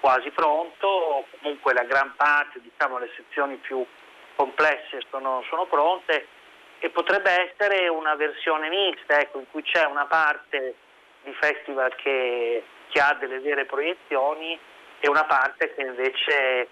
[0.00, 3.84] quasi pronto, comunque la gran parte, diciamo le sezioni più
[4.34, 6.26] complesse sono, sono pronte.
[6.80, 10.74] E potrebbe essere una versione mista ecco, in cui c'è una parte
[11.22, 14.58] di festival che, che, ha delle vere proiezioni
[14.98, 16.68] e una parte che invece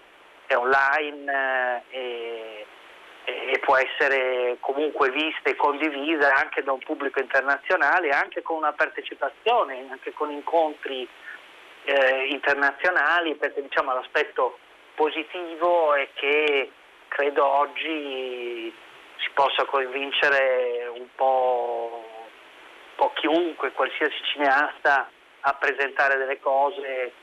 [0.51, 2.65] è online eh,
[3.23, 8.57] e, e, può essere comunque vista e condivisa anche da un pubblico internazionale, anche con
[8.57, 11.07] una partecipazione, anche con incontri
[11.83, 14.57] eh, internazionali, perché diciamo l'aspetto
[14.95, 16.71] positivo è che
[17.07, 18.73] credo oggi
[19.17, 25.09] si possa convincere un po', un po chiunque, qualsiasi cineasta
[25.41, 27.13] a presentare delle cose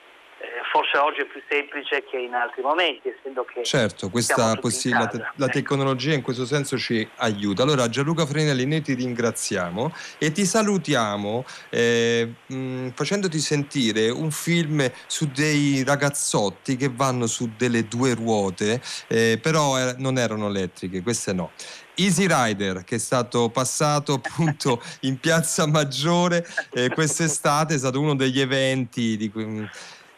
[0.40, 4.90] eh, forse oggi è più semplice che in altri momenti, essendo che certo, questa possi-
[4.90, 5.48] la, te- la, ecco.
[5.48, 7.64] tecnologia in questo senso ci aiuta.
[7.64, 14.88] Allora, Gianluca Frenelli, noi ti ringraziamo e ti salutiamo eh, mh, facendoti sentire un film
[15.08, 21.02] su dei ragazzotti che vanno su delle due ruote, eh, però er- non erano elettriche,
[21.02, 21.50] queste no.
[21.98, 28.14] Easy Rider che è stato passato appunto in Piazza Maggiore eh, quest'estate, è stato uno
[28.14, 29.68] degli eventi di cui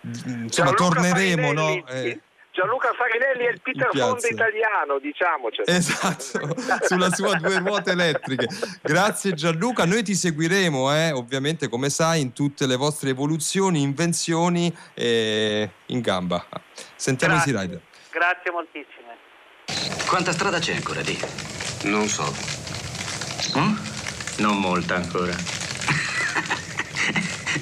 [0.03, 1.87] insomma, torneremo, no?
[1.87, 2.21] Eh,
[2.53, 5.67] Gianluca Farinelli è il Peter Fonda italiano, diciamocelo.
[5.67, 8.49] Esatto, sulla sua due ruote elettriche.
[8.83, 14.77] Grazie Gianluca, noi ti seguiremo, eh, ovviamente come sai, in tutte le vostre evoluzioni, invenzioni
[14.95, 16.45] eh, in gamba.
[16.97, 17.81] Sentiamo Easy Rider.
[18.11, 19.17] Grazie moltissime.
[20.09, 21.17] Quanta strada c'è ancora di?
[21.85, 22.25] Non so.
[23.57, 23.77] Mm?
[24.39, 25.33] Non molta ancora.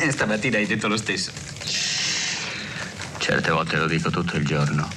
[0.08, 1.57] Stamattina hai detto lo stesso.
[3.28, 4.88] Certe volte lo dico tutto il giorno.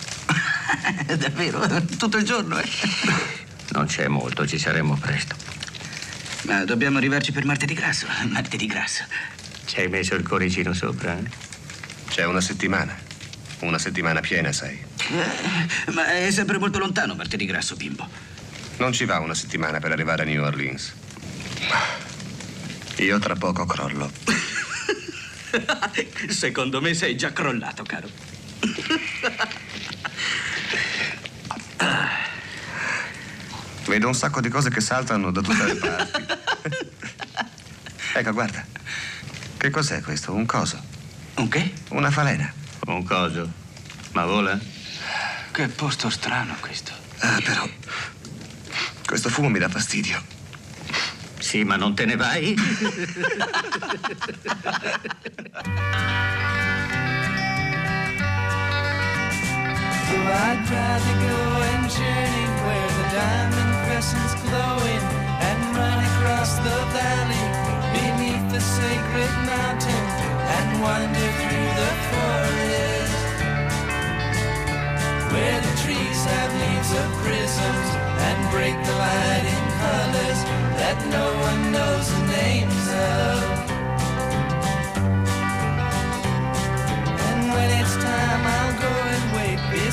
[1.17, 1.67] Davvero?
[1.97, 2.69] Tutto il giorno, eh?
[3.75, 5.35] Non c'è molto, ci saremo presto.
[6.43, 8.05] Ma dobbiamo arrivarci per martedì grasso.
[8.29, 9.03] Martedì grasso.
[9.65, 11.29] Ci hai messo il coricino sopra, eh?
[12.07, 12.97] C'è una settimana.
[13.59, 14.81] Una settimana piena, sai.
[15.09, 18.07] Eh, ma è sempre molto lontano martedì grasso, bimbo.
[18.77, 20.93] Non ci va una settimana per arrivare a New Orleans.
[22.95, 24.09] Io tra poco crollo.
[26.29, 28.09] Secondo me sei già crollato, caro.
[33.87, 36.25] Vedo un sacco di cose che saltano da tutte le parti.
[38.13, 38.65] ecco, guarda.
[39.57, 40.33] Che cos'è questo?
[40.33, 40.81] Un coso?
[41.35, 41.73] Un che?
[41.89, 42.51] Una falena.
[42.87, 43.51] Un coso?
[44.13, 44.57] Ma vola?
[45.51, 46.91] Che posto strano questo.
[47.19, 47.67] Ah, però.
[49.05, 50.21] Questo fumo mi dà fastidio.
[51.51, 52.55] Sì, ma non te ne vai?
[52.55, 52.63] I'd
[60.71, 65.03] rather go and journey where the diamond crescent's glowing
[65.43, 67.45] and run across the valley
[67.99, 70.05] beneath the sacred mountain
[70.55, 73.19] and wander through the forest
[75.35, 77.87] where the trees have leaves of prisms
[78.23, 80.39] and break the light in colors
[80.79, 81.30] that no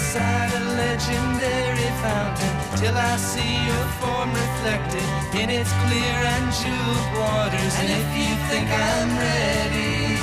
[0.09, 5.09] beside a legendary fountain till I see your form reflected
[5.41, 7.73] in its clear and jeweled waters.
[7.81, 10.17] And if you think I'm ready,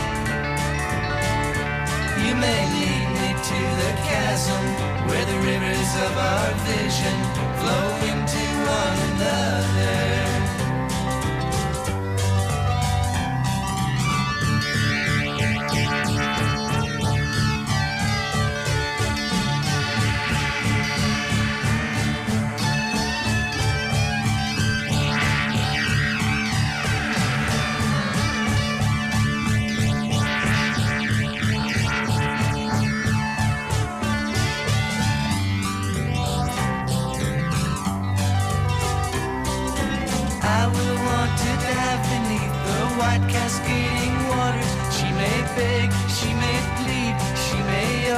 [2.24, 4.64] you may lead me to the chasm
[5.08, 7.18] where the rivers of our vision
[7.60, 8.44] flow into
[8.80, 10.35] one another.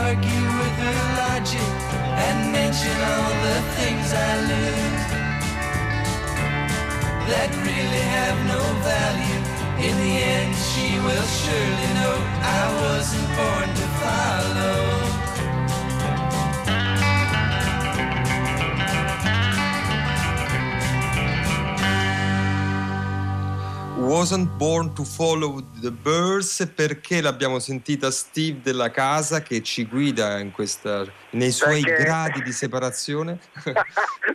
[0.07, 1.69] Argue with her logic
[2.25, 5.05] and mention all the things I lose
[7.29, 9.41] that really have no value.
[9.87, 15.26] In the end, she will surely know I wasn't born to follow.
[24.07, 30.39] Wasn't Born to Follow the Birds perché l'abbiamo sentita Steve della casa che ci guida
[30.39, 33.37] in questa, nei suoi Perché- gradi di separazione.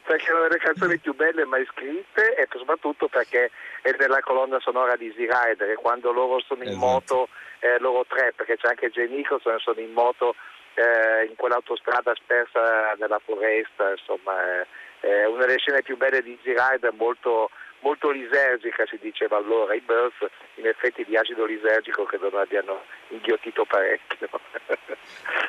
[0.04, 4.60] perché è una delle canzoni più belle mai scritte e soprattutto perché è della colonna
[4.60, 6.84] sonora di Easy Rider e quando loro sono in Esatto.
[6.86, 7.28] moto,
[7.60, 10.34] eh, loro tre, perché c'è anche Jay Nicholson, sono in moto
[10.74, 14.66] eh, in quell'autostrada spersa nella foresta, insomma è,
[15.00, 17.48] è una delle scene più belle di Easy Rider, molto,
[17.82, 20.16] molto lisergica si diceva allora, i Birds
[20.56, 24.28] in effetti di acido lisergico credo non abbiano inghiottito parecchio.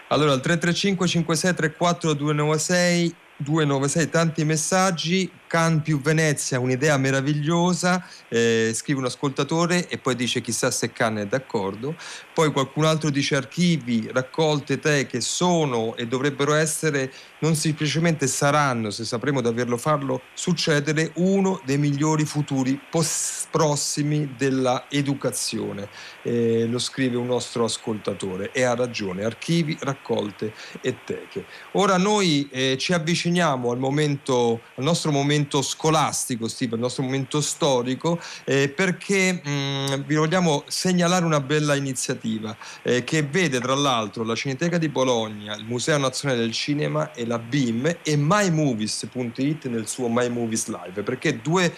[0.08, 5.32] Allora, il 335 56 34 296 296, tanti messaggi.
[5.54, 11.18] Can più Venezia, un'idea meravigliosa, eh, scrive un ascoltatore e poi dice chissà se Can
[11.18, 11.96] è d'accordo.
[12.34, 19.06] Poi qualcun altro dice archivi, raccolte teche sono e dovrebbero essere, non semplicemente saranno, se
[19.06, 25.88] sapremo davvero farlo, succedere uno dei migliori futuri pos- prossimi della educazione.
[26.24, 30.52] Eh, lo scrive un nostro ascoltatore e ha ragione, archivi, raccolte
[30.82, 31.46] e teche.
[31.74, 37.42] Ora noi eh, ci avviciniamo al momento, al nostro momento scolastico, Steve, al nostro momento
[37.42, 44.24] storico, eh, perché mh, vi vogliamo segnalare una bella iniziativa eh, che vede tra l'altro
[44.24, 49.88] la Cineteca di Bologna, il Museo Nazionale del Cinema e la BIM e mymovies.it nel
[49.88, 51.74] suo My Movies Live, perché due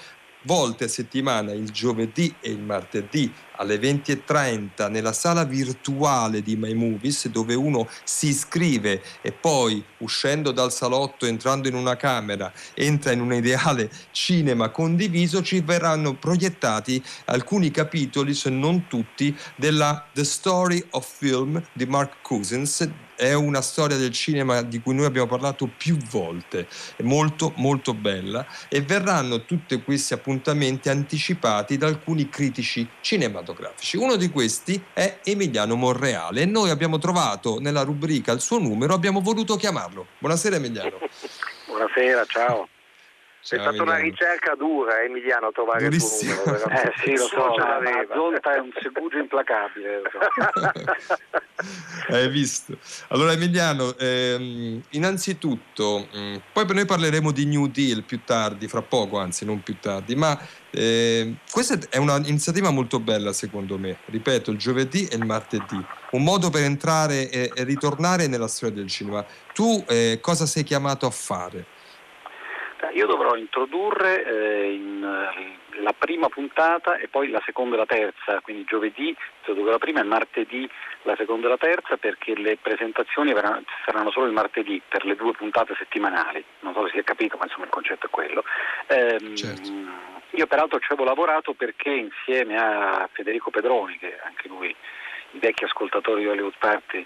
[0.46, 6.74] volte a settimana, il giovedì e il martedì alle 20.30 nella sala virtuale di My
[6.74, 13.12] Movies dove uno si iscrive e poi uscendo dal salotto, entrando in una camera, entra
[13.12, 20.24] in un ideale cinema condiviso, ci verranno proiettati alcuni capitoli, se non tutti, della The
[20.24, 23.05] Story of Film di Mark Cousins.
[23.16, 27.94] È una storia del cinema di cui noi abbiamo parlato più volte, è molto molto
[27.94, 33.98] bella e verranno tutti questi appuntamenti anticipati da alcuni critici cinematografici.
[33.98, 38.94] Uno di questi è Emiliano Monreale e noi abbiamo trovato nella rubrica il suo numero,
[38.94, 40.08] abbiamo voluto chiamarlo.
[40.20, 40.98] Buonasera Emiliano.
[41.68, 42.68] Buonasera, ciao.
[43.48, 46.32] È stata una ricerca dura, eh, Emiliano, trovare Durissimo.
[46.32, 46.70] il tuo numero.
[46.70, 48.16] Eh sì, lo so, l'aveva.
[48.16, 50.02] Zonta è un segugio implacabile.
[50.12, 51.14] so.
[52.10, 52.78] Hai visto?
[53.10, 59.20] Allora Emiliano, ehm, innanzitutto, mh, poi noi parleremo di New Deal più tardi, fra poco
[59.20, 60.38] anzi, non più tardi, ma
[60.72, 66.24] ehm, questa è un'iniziativa molto bella secondo me, ripeto, il giovedì e il martedì, un
[66.24, 69.24] modo per entrare e, e ritornare nella storia del cinema.
[69.54, 71.74] Tu eh, cosa sei chiamato a fare?
[72.94, 77.86] Io dovrò introdurre eh, in, eh, la prima puntata e poi la seconda e la
[77.86, 80.70] terza, quindi giovedì introdurrò la prima e martedì
[81.04, 85.16] la seconda e la terza perché le presentazioni verranno- saranno solo il martedì per le
[85.16, 88.44] due puntate settimanali, non so se si è capito ma insomma il concetto è quello.
[88.88, 89.34] Ehm,
[90.32, 94.76] Io peraltro ci avevo lavorato perché insieme a Federico Pedroni, che anche lui
[95.32, 97.06] i vecchi ascoltatori di Hollywood Party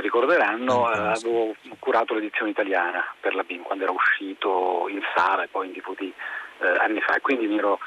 [0.00, 5.48] ricorderanno, eh, avevo curato l'edizione italiana per la BIM quando era uscito in sala e
[5.48, 6.12] poi in DVD
[6.60, 7.16] eh, anni fa.
[7.16, 7.78] E quindi mi ero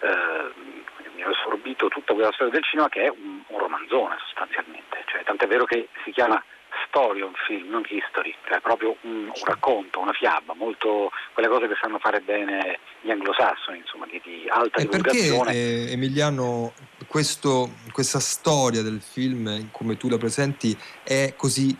[0.00, 0.74] eh,
[1.14, 5.24] mi ha assorbito tutta quella storia del cinema che è un, un romanzone sostanzialmente, cioè,
[5.24, 6.42] tant'è vero che si chiama
[6.88, 11.68] storia un film, non history, cioè proprio un, un, racconto, una fiaba, molto quelle cose
[11.68, 15.52] che sanno fare bene gli anglosassoni, insomma, di, di alta E perché divulgazione.
[15.52, 16.72] eh, Emiliano
[17.16, 21.74] questo- questa storia del film, come tu la presenti, è così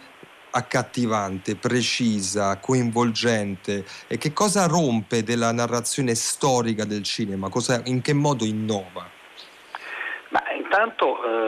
[0.53, 7.51] accattivante, precisa, coinvolgente e che cosa rompe della narrazione storica del cinema?
[7.51, 9.11] Cosa- in che modo innova?
[10.31, 11.46] Ma intanto eh,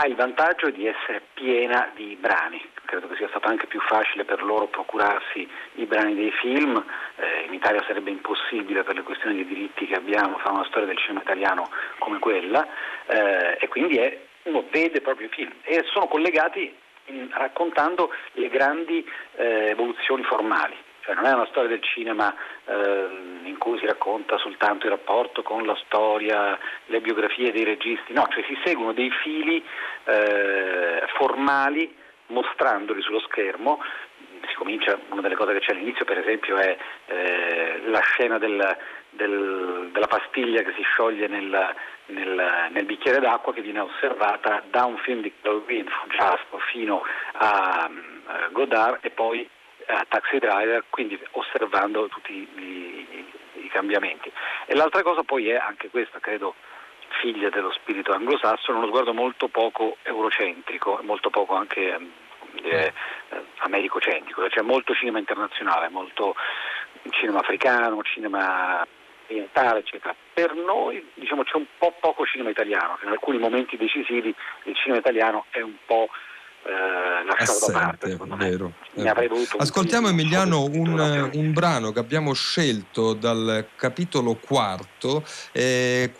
[0.00, 2.64] ha il vantaggio di essere piena di brani.
[2.84, 6.80] Credo che sia stato anche più facile per loro procurarsi i brani dei film.
[7.16, 10.86] Eh, in Italia sarebbe impossibile per le questioni di diritti che abbiamo fare una storia
[10.86, 11.68] del cinema italiano
[11.98, 12.64] come quella
[13.06, 16.72] eh, e quindi è- uno vede proprio i film e sono collegati
[17.06, 20.76] in- raccontando le grandi eh, evoluzioni formali.
[21.08, 22.34] Cioè non è una storia del cinema
[22.66, 28.12] ehm, in cui si racconta soltanto il rapporto con la storia, le biografie dei registi,
[28.12, 29.64] no, cioè si seguono dei fili
[30.04, 31.96] eh, formali
[32.26, 33.82] mostrandoli sullo schermo.
[34.50, 38.76] Si comincia, una delle cose che c'è all'inizio per esempio è eh, la scena del-
[39.08, 41.74] del- della pastiglia che si scioglie nel,
[42.06, 45.88] nel- nel bicchiere d'acqua che viene osservata da un film di Claude Green,
[46.70, 47.02] fino
[47.32, 49.48] a eh, Godard e poi
[49.88, 54.30] a Taxi Driver, quindi osservando tutti i, i- cambiamenti.
[54.66, 56.54] E l'altra cosa poi è anche questa, credo,
[57.20, 61.94] figlia dello spirito anglosassone, uno sguardo molto poco eurocentrico, molto poco anche
[62.62, 62.92] eh,
[63.30, 66.34] eh, americocentrico, c'è molto cinema internazionale, molto
[67.10, 68.86] cinema africano, cinema
[69.26, 70.14] orientale, eccetera.
[70.32, 74.34] Per noi diciamo, c'è un po' poco cinema italiano, in alcuni momenti decisivi
[74.64, 76.08] il cinema italiano è un po'
[76.64, 78.12] eh, lasciato da parte.
[78.12, 78.72] Assente, vero.
[78.94, 85.24] Ne avrei voluto un Ascoltiamo Emiliano un, un brano che abbiamo scelto dal capitolo quarto,
[85.52, 86.12] eh,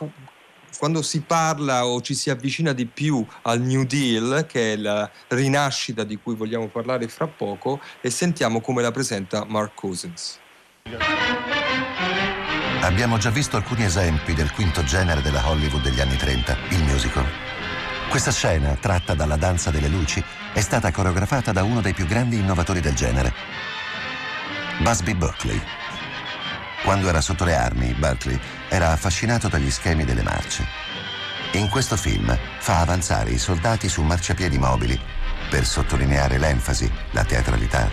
[0.78, 5.10] quando si parla o ci si avvicina di più al New Deal, che è la
[5.28, 10.38] rinascita di cui vogliamo parlare fra poco, e sentiamo come la presenta Mark Cousins.
[12.80, 17.47] Abbiamo già visto alcuni esempi del quinto genere della Hollywood degli anni 30, il musical.
[18.08, 22.38] Questa scena, tratta dalla danza delle luci, è stata coreografata da uno dei più grandi
[22.38, 23.32] innovatori del genere,
[24.80, 25.60] Busby Berkeley.
[26.84, 28.40] Quando era sotto le armi, Berkeley
[28.70, 30.66] era affascinato dagli schemi delle marce.
[31.52, 34.98] In questo film fa avanzare i soldati su marciapiedi mobili
[35.50, 37.90] per sottolineare l'enfasi, la teatralità.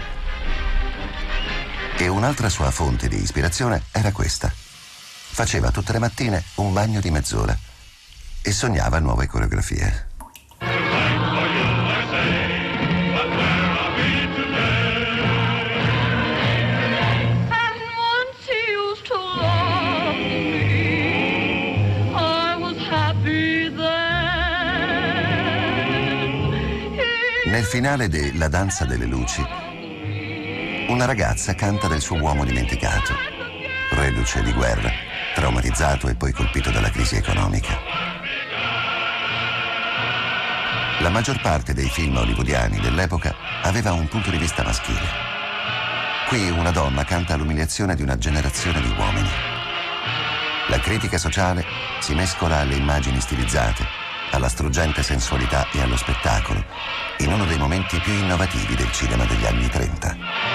[1.97, 4.49] E un'altra sua fonte di ispirazione era questa.
[4.49, 7.64] Faceva tutte le mattine un bagno di mezz'ora
[8.45, 10.13] e sognava nuove coreografie.
[27.45, 29.43] Nel finale de La danza delle luci,
[30.89, 33.15] una ragazza canta del suo uomo dimenticato,
[33.91, 34.91] reduce di guerra,
[35.33, 38.04] traumatizzato e poi colpito dalla crisi economica.
[41.05, 45.07] La maggior parte dei film hollywoodiani dell'epoca aveva un punto di vista maschile.
[46.27, 49.29] Qui una donna canta l'umiliazione di una generazione di uomini.
[50.67, 51.63] La critica sociale
[51.99, 53.85] si mescola alle immagini stilizzate,
[54.31, 56.65] alla struggente sensualità e allo spettacolo,
[57.19, 60.54] in uno dei momenti più innovativi del cinema degli anni 30.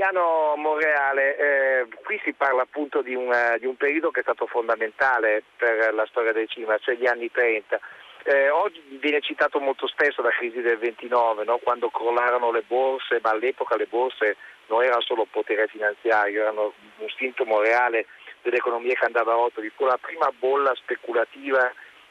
[0.00, 4.22] Emiliano Monreale, eh, qui si parla appunto di un, eh, di un periodo che è
[4.22, 7.78] stato fondamentale per la storia del cinema, cioè gli anni 30.
[8.22, 11.58] Eh, oggi viene citato molto spesso la crisi del 29, no?
[11.58, 14.36] quando crollarono le borse, ma all'epoca le borse
[14.68, 18.06] non erano solo potere finanziario, erano un sintomo reale
[18.40, 19.70] dell'economia che andava a rotoli.
[19.76, 21.70] Fu la prima bolla speculativa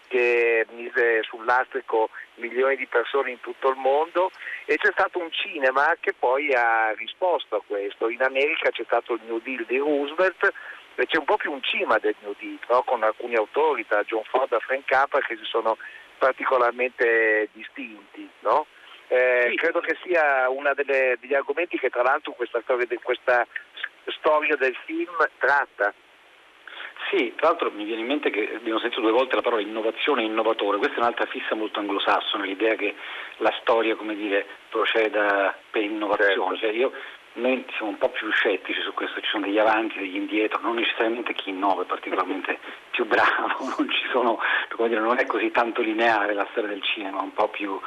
[0.10, 4.32] che mise sul lastrico milioni di persone in tutto il mondo
[4.66, 8.10] e c'è stato un cinema che poi ha risposto a questo.
[8.10, 10.52] In America c'è stato il New Deal di Roosevelt
[10.96, 12.84] e c'è un po' più un cinema del New Deal, no?
[12.84, 15.78] con alcuni autori, da John Ford a Frank Capra, che si sono
[16.18, 18.28] particolarmente distinti.
[18.40, 18.66] no?
[19.08, 23.48] Eh, Credo che sia uno degli argomenti che tra l'altro questa storia, questa
[24.06, 25.94] storia del film tratta.
[27.10, 30.22] Sì, tra l'altro mi viene in mente che abbiamo sentito due volte la parola innovazione
[30.22, 32.94] e innovatore, questa è un'altra fissa molto anglosassone, l'idea che
[33.38, 36.58] la storia, come dire, proceda per innovazione.
[36.58, 36.92] Cioè io,
[37.34, 40.76] noi siamo un po' più scettici su questo, ci sono degli avanti, degli indietro, non
[40.76, 42.60] necessariamente chi innova è particolarmente
[42.92, 44.38] più bravo, non, ci sono,
[44.76, 47.80] come dire, non è così tanto lineare la storia del cinema, un po' più,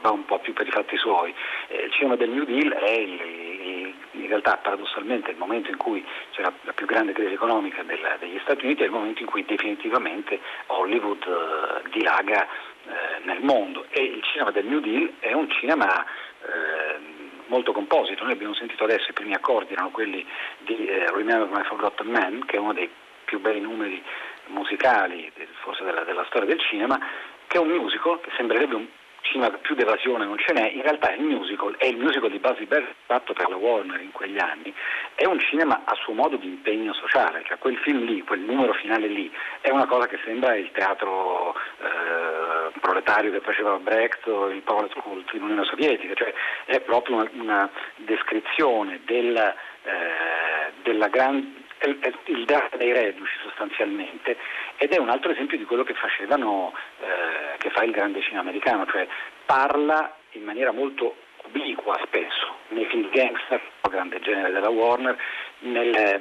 [0.00, 1.34] va un po' più per i fatti suoi.
[1.66, 5.76] Eh, il cinema del New Deal è il, il- il realtà paradossalmente il momento in
[5.76, 9.26] cui c'è la, più grande crisi economica del, degli Stati Uniti è il momento in
[9.26, 15.32] cui definitivamente Hollywood eh, dilaga eh, nel mondo e il cinema del New Deal è
[15.32, 16.98] un cinema eh,
[17.46, 18.24] molto composito.
[18.24, 20.26] Noi abbiamo sentito adesso i primi accordi, erano quelli
[20.58, 22.90] di eh, Remember My Forgotten Man, che è uno dei
[23.24, 24.02] più bei numeri
[24.46, 25.30] musicali
[25.62, 26.98] forse della, della storia del cinema,
[27.46, 28.86] che è un musical che sembrerebbe un
[29.32, 32.66] cinema più d'evasione non ce n'è, in realtà il musical, è il musical di Buzzy
[32.66, 34.72] Bear fatto per la Warner in quegli anni,
[35.14, 38.74] è un cinema a suo modo di impegno sociale, cioè quel film lì, quel numero
[38.74, 44.50] finale lì, è una cosa che sembra il teatro eh, proletario che faceva Brecht o
[44.50, 46.32] il Power School in Unione Sovietica, cioè
[46.66, 54.36] è proprio una, una descrizione della, eh, della grande il dramma dei reduci sostanzialmente
[54.82, 58.40] ed è un altro esempio di quello che facevano, eh, che fa il grande cinema
[58.40, 59.06] americano, cioè
[59.46, 61.14] parla in maniera molto
[61.44, 65.16] obliqua spesso, nei film gangster, il grande genere della Warner,
[65.60, 66.20] nel,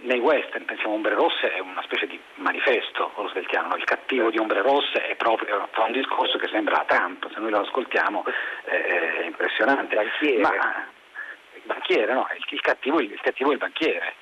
[0.00, 4.38] nei western, pensiamo a Ombre Rosse è una specie di manifesto rooseveltiano, il cattivo di
[4.38, 8.24] Ombre Rosse è proprio, fa un discorso che sembra Trump, se noi lo ascoltiamo
[8.64, 9.94] eh, è impressionante.
[9.94, 10.40] Banchiere.
[10.40, 10.86] Ma,
[11.62, 14.14] banchiere, no, il, cattivo, il, cattivo è il banchiere.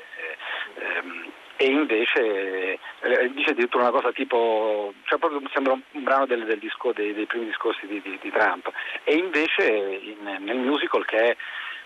[0.74, 1.29] Ehm,
[1.62, 6.58] e invece eh, dice addirittura una cosa tipo, cioè proprio sembra un, brano del, del
[6.58, 8.72] disco, dei, dei, primi discorsi di, di, di Trump,
[9.04, 11.36] e invece in, nel musical che è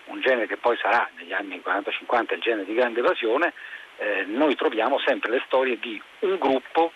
[0.05, 3.51] un genere che poi sarà negli anni 40-50 il genere di grande evasione,
[3.97, 6.93] eh, noi troviamo sempre le storie di un gruppo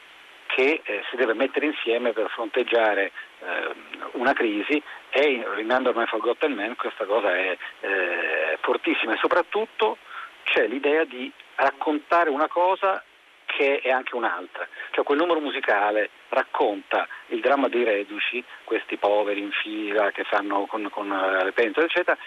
[0.48, 3.12] che eh, si deve mettere insieme per fronteggiare
[3.42, 3.74] eh,
[4.14, 9.16] una crisi e Remember My Forgotten Man questa cosa è eh, fortissima.
[9.16, 9.98] E soprattutto
[10.44, 13.03] c'è l'idea di raccontare una cosa
[13.45, 14.68] che è anche un'altra.
[14.91, 20.66] Cioè quel numero musicale racconta il dramma dei reduci, questi poveri in fila che fanno
[20.66, 22.18] con, con eh, le pentole, eccetera,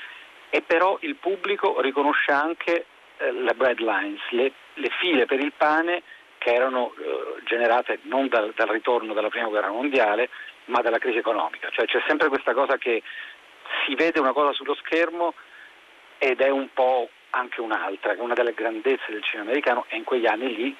[0.50, 6.02] e però il pubblico riconosce anche eh, le breadlines, le, le, file per il pane
[6.38, 10.28] che erano eh, generate non dal, dal ritorno della prima guerra mondiale,
[10.66, 11.70] ma dalla crisi economica.
[11.70, 13.02] Cioè c'è sempre questa cosa che
[13.86, 15.34] si vede una cosa sullo schermo
[16.18, 20.04] ed è un po' anche un'altra, che una delle grandezze del cinema americano e in
[20.04, 20.76] quegli anni lì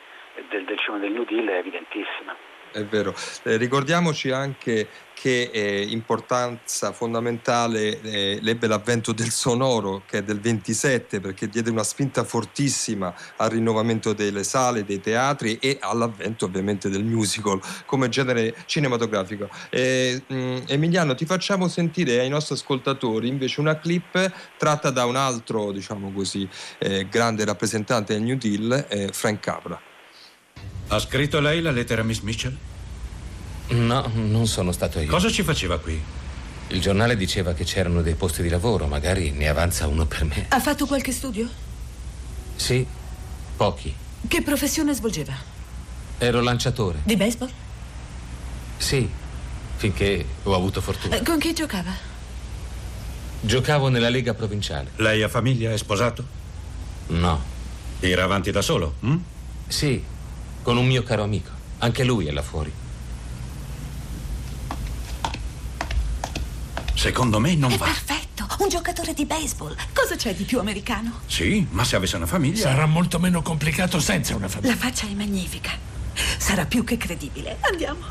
[0.49, 2.35] del, del cinema del New Deal è evidentissima.
[2.73, 3.15] È vero,
[3.45, 4.89] eh, ricordiamoci anche
[5.23, 11.71] che eh, importanza fondamentale eh, l'ebbe l'avvento del sonoro che è del 27 perché diede
[11.71, 18.09] una spinta fortissima al rinnovamento delle sale, dei teatri e all'avvento ovviamente del musical come
[18.09, 19.49] genere cinematografico.
[19.71, 25.15] Eh, mh, Emiliano ti facciamo sentire ai nostri ascoltatori invece una clip tratta da un
[25.15, 26.49] altro diciamo così
[26.79, 29.92] eh, grande rappresentante del New Deal, eh, Frank Capra.
[30.89, 32.57] Ha scritto lei la lettera a Miss Mitchell?
[33.69, 35.09] No, non sono stato io.
[35.09, 36.01] Cosa ci faceva qui?
[36.69, 40.47] Il giornale diceva che c'erano dei posti di lavoro, magari ne avanza uno per me.
[40.49, 41.49] Ha fatto qualche studio?
[42.57, 42.87] Sì,
[43.57, 43.95] pochi.
[44.27, 45.35] Che professione svolgeva?
[46.19, 47.01] Ero lanciatore.
[47.05, 47.51] Di baseball?
[48.77, 49.09] Sì,
[49.77, 51.21] finché ho avuto fortuna.
[51.23, 51.93] Con chi giocava?
[53.41, 54.91] Giocavo nella Lega Provinciale.
[54.97, 55.73] Lei ha famiglia?
[55.73, 56.25] È sposato?
[57.09, 57.43] No.
[58.01, 58.95] Era avanti da solo?
[59.01, 59.17] Hm?
[59.67, 60.03] Sì,
[60.63, 61.51] con un mio caro amico.
[61.79, 62.73] Anche lui è là fuori.
[66.95, 67.87] Secondo me non è va.
[67.87, 69.75] Perfetto, un giocatore di baseball.
[69.93, 71.21] Cosa c'è di più americano?
[71.27, 72.61] Sì, ma se avesse una famiglia.
[72.61, 74.75] Sarà molto meno complicato senza una famiglia.
[74.75, 75.71] La faccia è magnifica.
[76.39, 77.59] Sarà più che credibile.
[77.61, 78.07] Andiamo.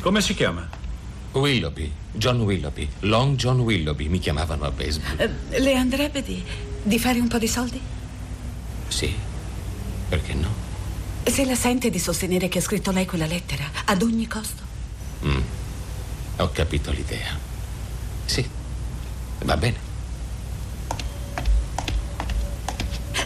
[0.00, 0.68] Come si chiama?
[1.32, 5.20] Willoughby, John Willoughby, Long John Willoughby, mi chiamavano a baseball.
[5.50, 6.42] Eh, le andrebbe di,
[6.82, 7.80] di fare un po' di soldi?
[8.88, 9.14] Sì,
[10.08, 10.66] perché no?
[11.24, 14.62] Se la sente di sostenere che ha scritto lei quella lettera, ad ogni costo?
[15.24, 15.40] Mm.
[16.38, 17.36] Ho capito l'idea.
[18.24, 18.48] Sì,
[19.44, 19.86] va bene.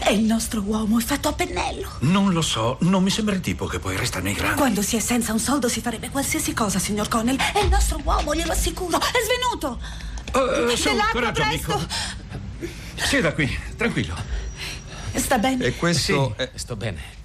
[0.03, 1.89] È il nostro uomo, è fatto a pennello.
[1.99, 4.57] Non lo so, non mi sembra il tipo che poi resta nei grandi.
[4.57, 7.37] Quando si è senza un soldo si farebbe qualsiasi cosa, signor Connell.
[7.37, 8.97] È il nostro uomo, glielo assicuro.
[8.99, 9.79] È svenuto.
[10.33, 11.71] Uh, su, coraggio, presto.
[11.71, 11.87] amico.
[12.95, 14.15] Sieda qui, tranquillo.
[15.13, 15.65] Sta bene?
[15.65, 16.49] E questo sì, è...
[16.55, 17.21] sto bene.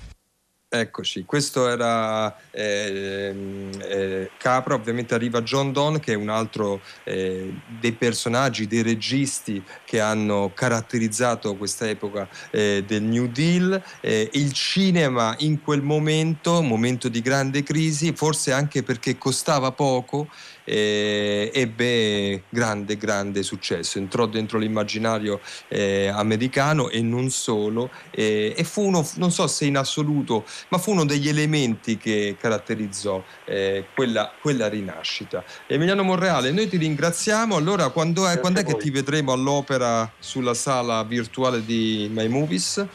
[0.70, 7.54] Eccoci, questo era eh, eh, Capra, ovviamente arriva John Donne che è un altro eh,
[7.80, 14.52] dei personaggi, dei registi che hanno caratterizzato questa epoca eh, del New Deal, eh, il
[14.52, 20.28] cinema in quel momento, momento di grande crisi, forse anche perché costava poco,
[20.68, 28.64] eh, ebbe grande, grande successo, entrò dentro l'immaginario eh, americano e non solo, eh, e
[28.64, 33.86] fu uno, non so se in assoluto ma fu uno degli elementi che caratterizzò eh,
[33.94, 35.42] quella, quella, rinascita.
[35.66, 37.56] Emiliano Monreale, noi ti ringraziamo.
[37.56, 42.86] Allora, quando è, quando è che ti vedremo all'opera sulla sala virtuale di My Movies?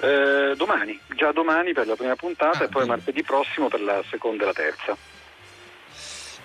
[0.00, 4.02] Eh, domani, già domani per la prima puntata ah, e poi martedì prossimo per la
[4.10, 5.13] seconda e la terza.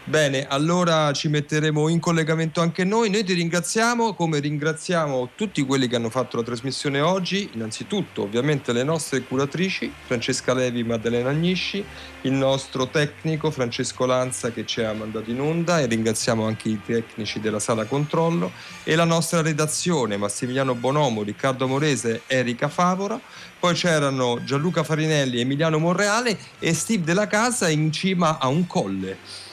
[0.10, 3.12] Bene, allora ci metteremo in collegamento anche noi.
[3.12, 7.52] Noi ti ringraziamo, come ringraziamo tutti quelli che hanno fatto la trasmissione oggi.
[7.54, 11.86] Innanzitutto, ovviamente, le nostre curatrici, Francesca Levi, Maddalena Agnisci,
[12.22, 16.82] il nostro tecnico Francesco Lanza che ci ha mandato in onda e ringraziamo anche i
[16.84, 18.52] tecnici della sala controllo
[18.84, 23.22] e la nostra redazione, Massimiliano Bonomo, Riccardo Morese, Erika Favora.
[23.60, 29.49] Poi c'erano Gianluca Farinelli, Emiliano Monreale e Steve della Casa in cima a un colle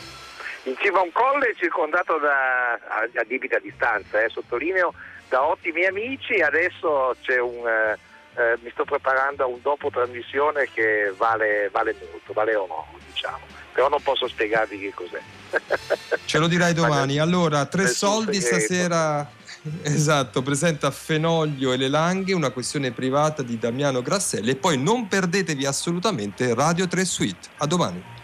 [0.66, 4.92] in cima a un colle circondato da, a, a debita distanza, eh, sottolineo,
[5.28, 7.98] da ottimi amici, adesso c'è un, eh,
[8.36, 13.40] eh, mi sto preparando a un dopo trasmissione che vale, vale molto, vale oro, diciamo,
[13.72, 15.20] però non posso spiegarvi che cos'è.
[16.24, 17.18] Ce lo dirai domani.
[17.18, 19.26] Allora, tre soldi stasera.
[19.82, 25.08] Esatto, presenta Fenoglio e le Langhe, una questione privata di Damiano Grasselli e poi non
[25.08, 27.48] perdetevi assolutamente Radio 3 Suite.
[27.56, 28.15] A domani.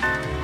[0.00, 0.39] Thank you.